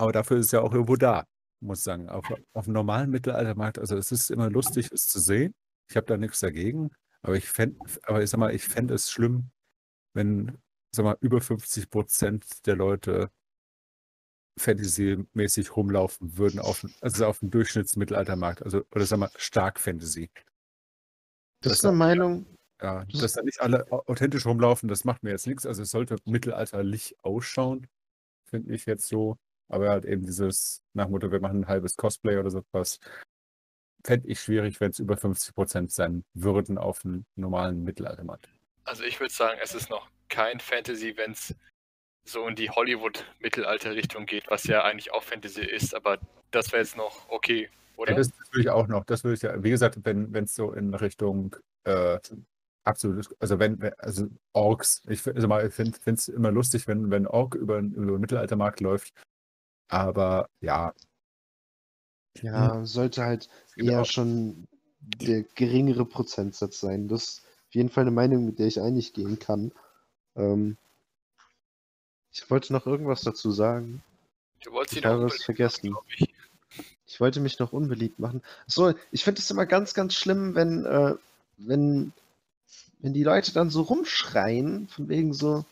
[0.00, 1.26] aber dafür ist es ja auch irgendwo da,
[1.60, 2.08] muss ich sagen.
[2.08, 5.54] Auf, auf dem normalen Mittelaltermarkt, also es ist immer lustig, es zu sehen.
[5.88, 6.90] Ich habe da nichts dagegen.
[7.22, 9.50] Aber ich fände, aber ich sag mal, ich fände es schlimm,
[10.14, 10.58] wenn,
[10.94, 13.30] sag mal, über 50 Prozent der Leute
[14.58, 20.30] Fantasy-mäßig rumlaufen würden, auf, also auf dem Durchschnittsmittelaltermarkt, also, oder sag mal, stark Fantasy.
[21.62, 22.46] Das, das ist eine Meinung.
[22.82, 25.66] Ja, dass da nicht alle authentisch rumlaufen, das macht mir jetzt nichts.
[25.66, 27.86] Also es sollte mittelalterlich ausschauen,
[28.48, 29.36] finde ich jetzt so.
[29.70, 32.98] Aber halt eben dieses nach Motto, wir machen ein halbes Cosplay oder sowas,
[34.04, 38.48] fände ich schwierig, wenn es über 50 Prozent sein würden auf einem normalen Mittelaltermarkt.
[38.84, 41.54] Also ich würde sagen, es ist noch kein Fantasy, wenn es
[42.24, 46.18] so in die Hollywood-Mittelalter-Richtung geht, was ja eigentlich auch Fantasy ist, aber
[46.50, 48.12] das wäre jetzt noch okay, oder?
[48.12, 49.04] Ja, das, das würde ich auch noch.
[49.04, 52.18] Das würde ich ja, wie gesagt, wenn es so in Richtung äh,
[52.84, 57.26] absolut, also wenn, also Orks, ich, also mal, ich finde es immer lustig, wenn, wenn
[57.26, 59.12] Ork über, über den Mittelaltermarkt läuft.
[59.90, 60.92] Aber ja,
[62.42, 63.92] Ja, sollte halt Genau.
[63.92, 64.66] eher schon
[65.00, 67.08] der geringere Prozentsatz sein.
[67.08, 69.72] Das ist auf jeden Fall eine Meinung, mit der ich einig gehen kann.
[70.36, 70.76] Ähm,
[72.32, 74.02] ich wollte noch irgendwas dazu sagen.
[74.62, 75.96] Du wolltest ihn Ich habe unbedingt vergessen.
[76.16, 76.28] ich.
[77.06, 78.40] Ich wollte mich noch unbeliebt machen.
[78.68, 81.14] So, ich finde es immer ganz, ganz schlimm, wenn, äh,
[81.58, 82.12] wenn,
[83.00, 85.64] wenn die Leute dann so rumschreien, von wegen so,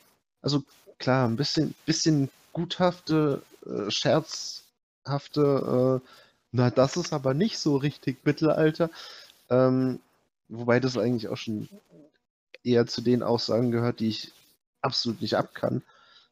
[0.42, 0.64] also
[0.98, 6.08] klar, ein bisschen, bisschen guthafte, äh, scherzhafte, äh,
[6.52, 8.90] na, das ist aber nicht so richtig Mittelalter.
[9.50, 10.00] Ähm,
[10.48, 11.68] wobei das eigentlich auch schon
[12.64, 14.32] eher zu den Aussagen gehört, die ich
[14.82, 15.82] absolut nicht abkann,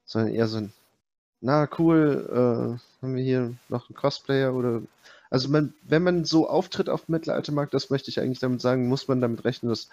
[0.04, 0.72] sondern eher so ein,
[1.40, 4.82] na cool, äh, haben wir hier noch einen Cosplayer oder
[5.30, 8.88] also man, wenn man so auftritt auf dem Mittelaltermarkt, das möchte ich eigentlich damit sagen,
[8.88, 9.88] muss man damit rechnen, dass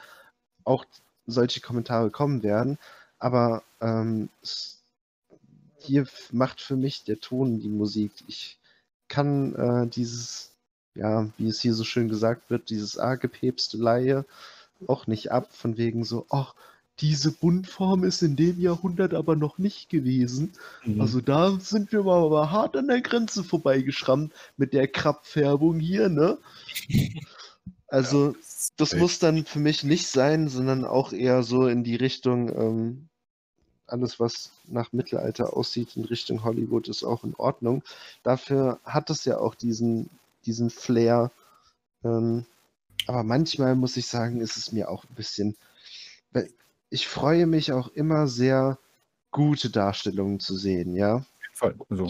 [0.64, 0.86] auch
[1.26, 2.78] solche Kommentare kommen werden.
[3.20, 4.83] Aber ähm, es,
[5.84, 8.12] hier macht für mich der Ton die Musik.
[8.28, 8.58] Ich
[9.08, 10.52] kann äh, dieses,
[10.96, 14.26] ja, wie es hier so schön gesagt wird, dieses argepepste Laie
[14.88, 16.56] auch nicht ab, von wegen so, ach,
[17.00, 20.54] diese Buntform ist in dem Jahrhundert aber noch nicht gewesen.
[21.00, 26.10] Also da sind wir mal aber hart an der Grenze vorbeigeschrammt mit der Krappfärbung hier,
[26.10, 26.38] ne?
[27.88, 28.36] Also
[28.76, 29.02] das echt.
[29.02, 33.10] muss dann für mich nicht sein, sondern auch eher so in die Richtung, ähm,
[33.94, 37.84] alles was nach Mittelalter aussieht, in Richtung Hollywood ist auch in Ordnung.
[38.24, 40.10] Dafür hat es ja auch diesen,
[40.46, 41.32] diesen Flair.
[42.04, 42.46] Ähm,
[43.08, 45.56] aber manchmal muss ich sagen, ist es mir auch ein bisschen,
[46.90, 48.78] ich freue mich auch immer sehr,
[49.34, 51.26] gute Darstellungen zu sehen, ja.
[51.54, 52.10] Voll, so.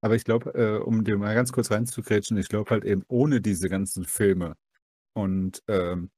[0.00, 3.40] Aber ich glaube, äh, um dir mal ganz kurz reinzukrätschen, ich glaube halt eben ohne
[3.40, 4.54] diese ganzen Filme
[5.14, 6.10] und ähm,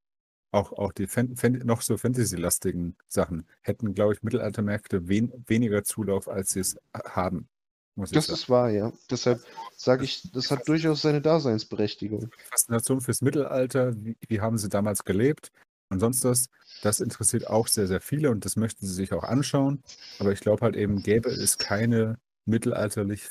[0.53, 5.85] auch, auch die Fan Fan noch so Fantasy-lastigen Sachen hätten, glaube ich, Mittelaltermärkte wen weniger
[5.85, 7.49] Zulauf, als sie es haben.
[7.97, 8.33] Das sagen.
[8.33, 8.93] ist wahr, ja.
[9.11, 9.45] Deshalb
[9.77, 12.31] sage ich, das hat durchaus seine Daseinsberechtigung.
[12.49, 15.51] Faszination fürs Mittelalter, wie, wie haben sie damals gelebt
[15.91, 16.49] und sonst was,
[16.83, 19.83] das interessiert auch sehr, sehr viele und das möchten sie sich auch anschauen.
[20.19, 23.29] Aber ich glaube halt eben, gäbe es keine mittelalterlich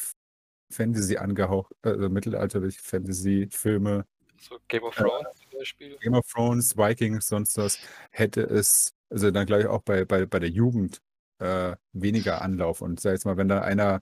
[0.71, 4.05] Fantasy angehaucht, also mittelalterlich Fantasy-Filme,
[4.39, 5.97] So Game of Thrones Beispiel.
[6.01, 7.79] Game of Thrones, Vikings, sonst was,
[8.11, 11.01] hätte es, also dann gleich auch bei, bei, bei der Jugend
[11.39, 12.81] äh, weniger Anlauf.
[12.81, 14.01] Und sag jetzt mal, wenn da einer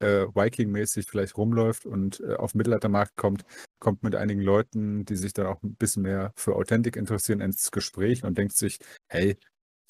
[0.00, 3.44] äh, Viking-mäßig vielleicht rumläuft und äh, auf den Mittelaltermarkt kommt,
[3.78, 7.70] kommt mit einigen Leuten, die sich dann auch ein bisschen mehr für Authentik interessieren, ins
[7.70, 8.78] Gespräch und denkt sich,
[9.08, 9.36] hey,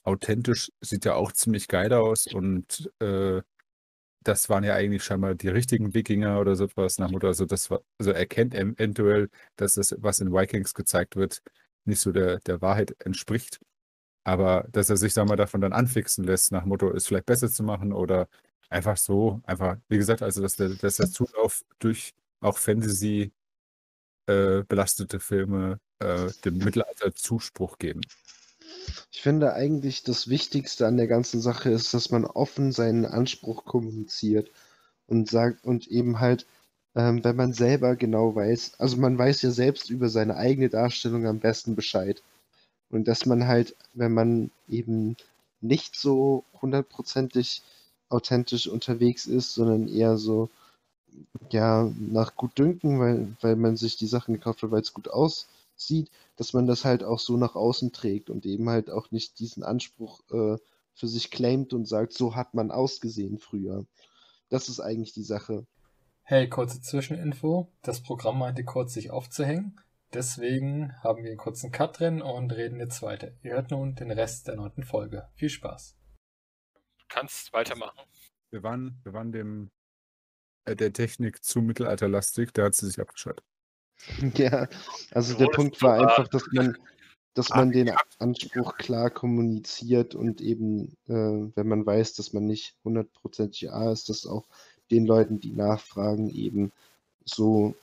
[0.04, 3.42] authentisch sieht ja auch ziemlich geil aus und äh,
[4.24, 7.26] das waren ja eigentlich scheinbar die richtigen Wikinger oder so etwas nach Motto.
[7.28, 11.42] Also das war, also erkennt eventuell, dass das, was in Vikings gezeigt wird,
[11.84, 13.60] nicht so der, der Wahrheit entspricht.
[14.24, 17.50] Aber dass er sich, wir mal, davon dann anfixen lässt, nach Motto, es vielleicht besser
[17.50, 18.28] zu machen oder
[18.70, 23.32] einfach so, einfach, wie gesagt, also dass der, dass der Zulauf durch auch Fantasy
[24.26, 28.00] äh, belastete Filme äh, dem Mittelalter Zuspruch geben.
[29.10, 33.64] Ich finde eigentlich das Wichtigste an der ganzen Sache ist, dass man offen seinen Anspruch
[33.64, 34.50] kommuniziert
[35.06, 36.46] und sagt und eben halt,
[36.94, 41.26] ähm, wenn man selber genau weiß, also man weiß ja selbst über seine eigene Darstellung
[41.26, 42.22] am besten Bescheid.
[42.90, 45.16] Und dass man halt, wenn man eben
[45.60, 47.62] nicht so hundertprozentig
[48.10, 50.50] authentisch unterwegs ist, sondern eher so,
[51.50, 55.48] ja, nach Gutdünken, weil, weil man sich die Sachen gekauft hat, weil es gut aussieht,
[56.36, 59.62] dass man das halt auch so nach außen trägt und eben halt auch nicht diesen
[59.62, 60.56] Anspruch äh,
[60.94, 63.86] für sich claimt und sagt, so hat man ausgesehen früher.
[64.48, 65.66] Das ist eigentlich die Sache.
[66.22, 67.72] Hey, kurze Zwischeninfo.
[67.82, 69.80] Das Programm meinte kurz, sich aufzuhängen.
[70.12, 73.32] Deswegen haben wir einen kurzen Cut drin und reden jetzt weiter.
[73.42, 75.28] Ihr hört nun den Rest der neunten Folge.
[75.34, 75.96] Viel Spaß.
[76.74, 78.00] Du kannst weitermachen.
[78.50, 79.70] Wir waren, wir waren dem
[80.64, 83.44] äh, der Technik zu mittelalterlastig, da hat sie sich abgeschaltet.
[84.36, 84.68] Ja,
[85.12, 86.10] also der Punkt war arg.
[86.10, 86.76] einfach, dass man,
[87.34, 92.46] dass Ah, man den Anspruch klar kommuniziert und eben, äh, wenn man weiß, dass man
[92.46, 94.44] nicht hundertprozentig A ist, dass auch
[94.90, 96.72] den Leuten, die nachfragen, eben
[97.24, 97.74] so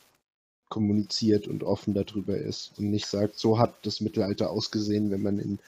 [0.70, 5.40] kommuniziert und offen darüber ist und nicht sagt, so hat das Mittelalter ausgesehen, wenn man
[5.40, 5.60] in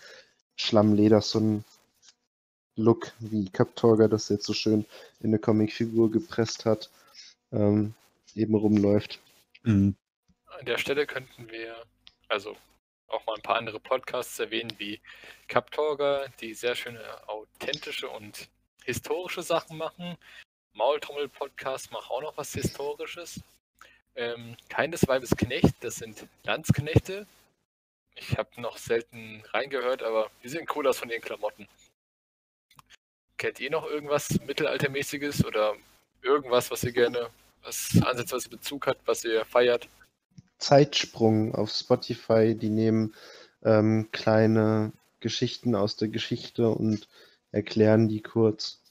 [0.56, 1.66] Schlammleder so einen
[2.76, 4.86] Look, wie Kaptorga das jetzt so schön
[5.22, 6.90] in eine Comicfigur gepresst hat,
[7.52, 7.94] ähm,
[8.36, 9.20] eben rumläuft.
[9.64, 9.96] Mhm.
[10.62, 11.88] An der Stelle könnten wir
[12.28, 12.56] also
[13.08, 15.02] auch mal ein paar andere Podcasts erwähnen, wie
[15.48, 18.48] Captorga, die sehr schöne authentische und
[18.84, 20.20] historische Sachen machen.
[20.74, 23.42] Maultrommel-Podcast macht auch noch was Historisches.
[24.14, 27.26] Ähm, keines Weibes Knecht, das sind Landsknechte.
[28.14, 31.68] Ich habe noch selten reingehört, aber die sehen cool aus von ihren Klamotten.
[33.38, 35.76] Kennt ihr noch irgendwas Mittelaltermäßiges oder
[36.22, 37.32] irgendwas, was ihr gerne,
[37.64, 39.90] was ansatzweise Bezug hat, was ihr feiert?
[40.62, 43.14] Zeitsprung auf Spotify, die nehmen
[43.64, 47.10] ähm, kleine Geschichten aus der Geschichte und
[47.52, 48.82] erklären die kurz.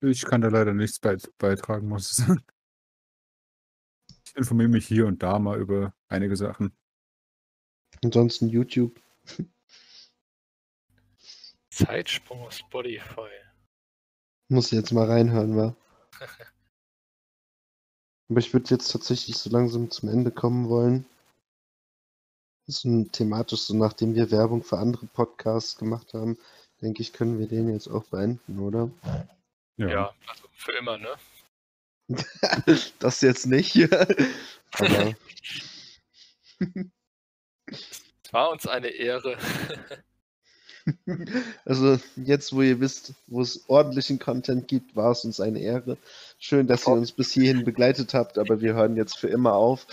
[0.00, 2.44] Ich kann da leider nichts beit- beitragen, muss ich sagen.
[4.24, 6.74] Ich informiere mich hier und da mal über einige Sachen.
[8.02, 9.00] Ansonsten YouTube.
[11.70, 13.28] Zeitsprung auf Spotify.
[14.48, 15.76] Muss ich jetzt mal reinhören, wa?
[18.32, 21.04] Aber ich würde jetzt tatsächlich so langsam zum Ende kommen wollen.
[22.66, 26.38] Das ist ein thematisch, so nachdem wir Werbung für andere Podcasts gemacht haben,
[26.80, 28.90] denke ich, können wir den jetzt auch beenden, oder?
[29.76, 31.14] Ja, also für immer, ne?
[33.00, 33.76] das jetzt nicht.
[34.72, 35.14] Aber
[37.66, 39.36] Es war uns eine Ehre.
[41.64, 45.96] also jetzt, wo ihr wisst, wo es ordentlichen Content gibt, war es uns eine Ehre.
[46.38, 49.86] Schön, dass ihr uns bis hierhin begleitet habt, aber wir hören jetzt für immer auf.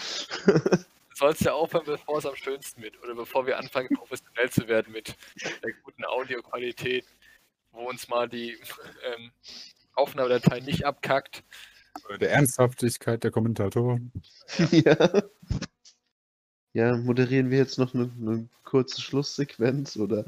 [0.46, 4.68] Du sollst ja aufhören, bevor es am schönsten wird oder bevor wir anfangen, professionell zu
[4.68, 5.16] werden mit
[5.64, 7.06] der guten Audioqualität,
[7.72, 9.32] wo uns mal die ähm,
[9.96, 11.44] Aufnahmedatei nicht abkackt.
[12.22, 14.12] Der Ernsthaftigkeit der Kommentatoren.
[14.72, 15.24] ja.
[16.74, 20.26] Ja, moderieren wir jetzt noch eine, eine kurze Schlusssequenz oder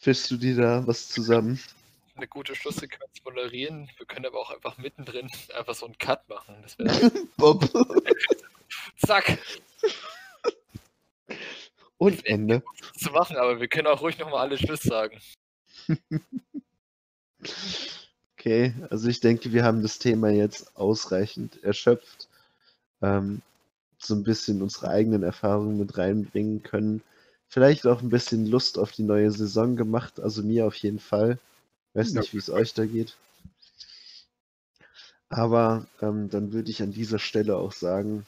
[0.00, 1.60] fischst du dir da was zusammen?
[2.16, 3.88] Eine gute Schlusssequenz moderieren.
[3.96, 6.56] Wir können aber auch einfach mittendrin einfach so einen Cut machen.
[6.62, 7.68] Das wäre Bob.
[9.06, 9.38] zack
[11.98, 12.62] Und Ende.
[12.98, 15.18] zu machen, aber wir können auch ruhig nochmal alle Tschüss sagen.
[18.36, 22.26] Okay, also ich denke, wir haben das Thema jetzt ausreichend erschöpft.
[23.02, 23.42] Ähm,
[23.98, 27.02] so ein bisschen unsere eigenen Erfahrungen mit reinbringen können.
[27.50, 31.36] Vielleicht auch ein bisschen Lust auf die neue Saison gemacht, also mir auf jeden Fall.
[31.94, 33.16] Weiß nicht, wie es euch da geht.
[35.28, 38.24] Aber ähm, dann würde ich an dieser Stelle auch sagen,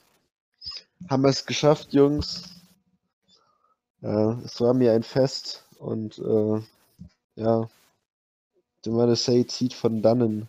[1.09, 2.43] haben wir es geschafft, Jungs.
[4.03, 6.61] Äh, es war mir ein Fest und äh,
[7.37, 7.71] ja,
[8.85, 10.49] den man say zieht von dannen.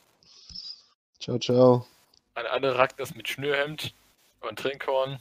[1.19, 1.86] Ciao, ciao.
[2.34, 3.93] An alle Ragnars mit Schnürhemd
[4.41, 5.19] und Trinkhorn.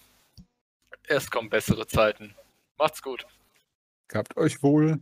[1.07, 2.35] Erst kommen bessere Zeiten.
[2.79, 3.27] Macht's gut.
[4.13, 5.01] Gehabt euch wohl.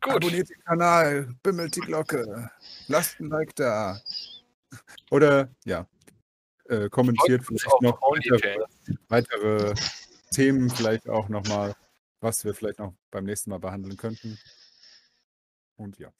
[0.00, 0.14] Gut.
[0.14, 2.48] Abonniert den Kanal, bimmelt die Glocke,
[2.86, 4.00] lasst ein Like da.
[5.10, 5.88] Oder, ja,
[6.66, 8.64] äh, kommentiert vielleicht noch weitere,
[9.08, 9.74] weitere
[10.30, 11.74] Themen, vielleicht auch nochmal,
[12.20, 14.38] was wir vielleicht noch beim nächsten Mal behandeln könnten.
[15.76, 16.12] Und ja.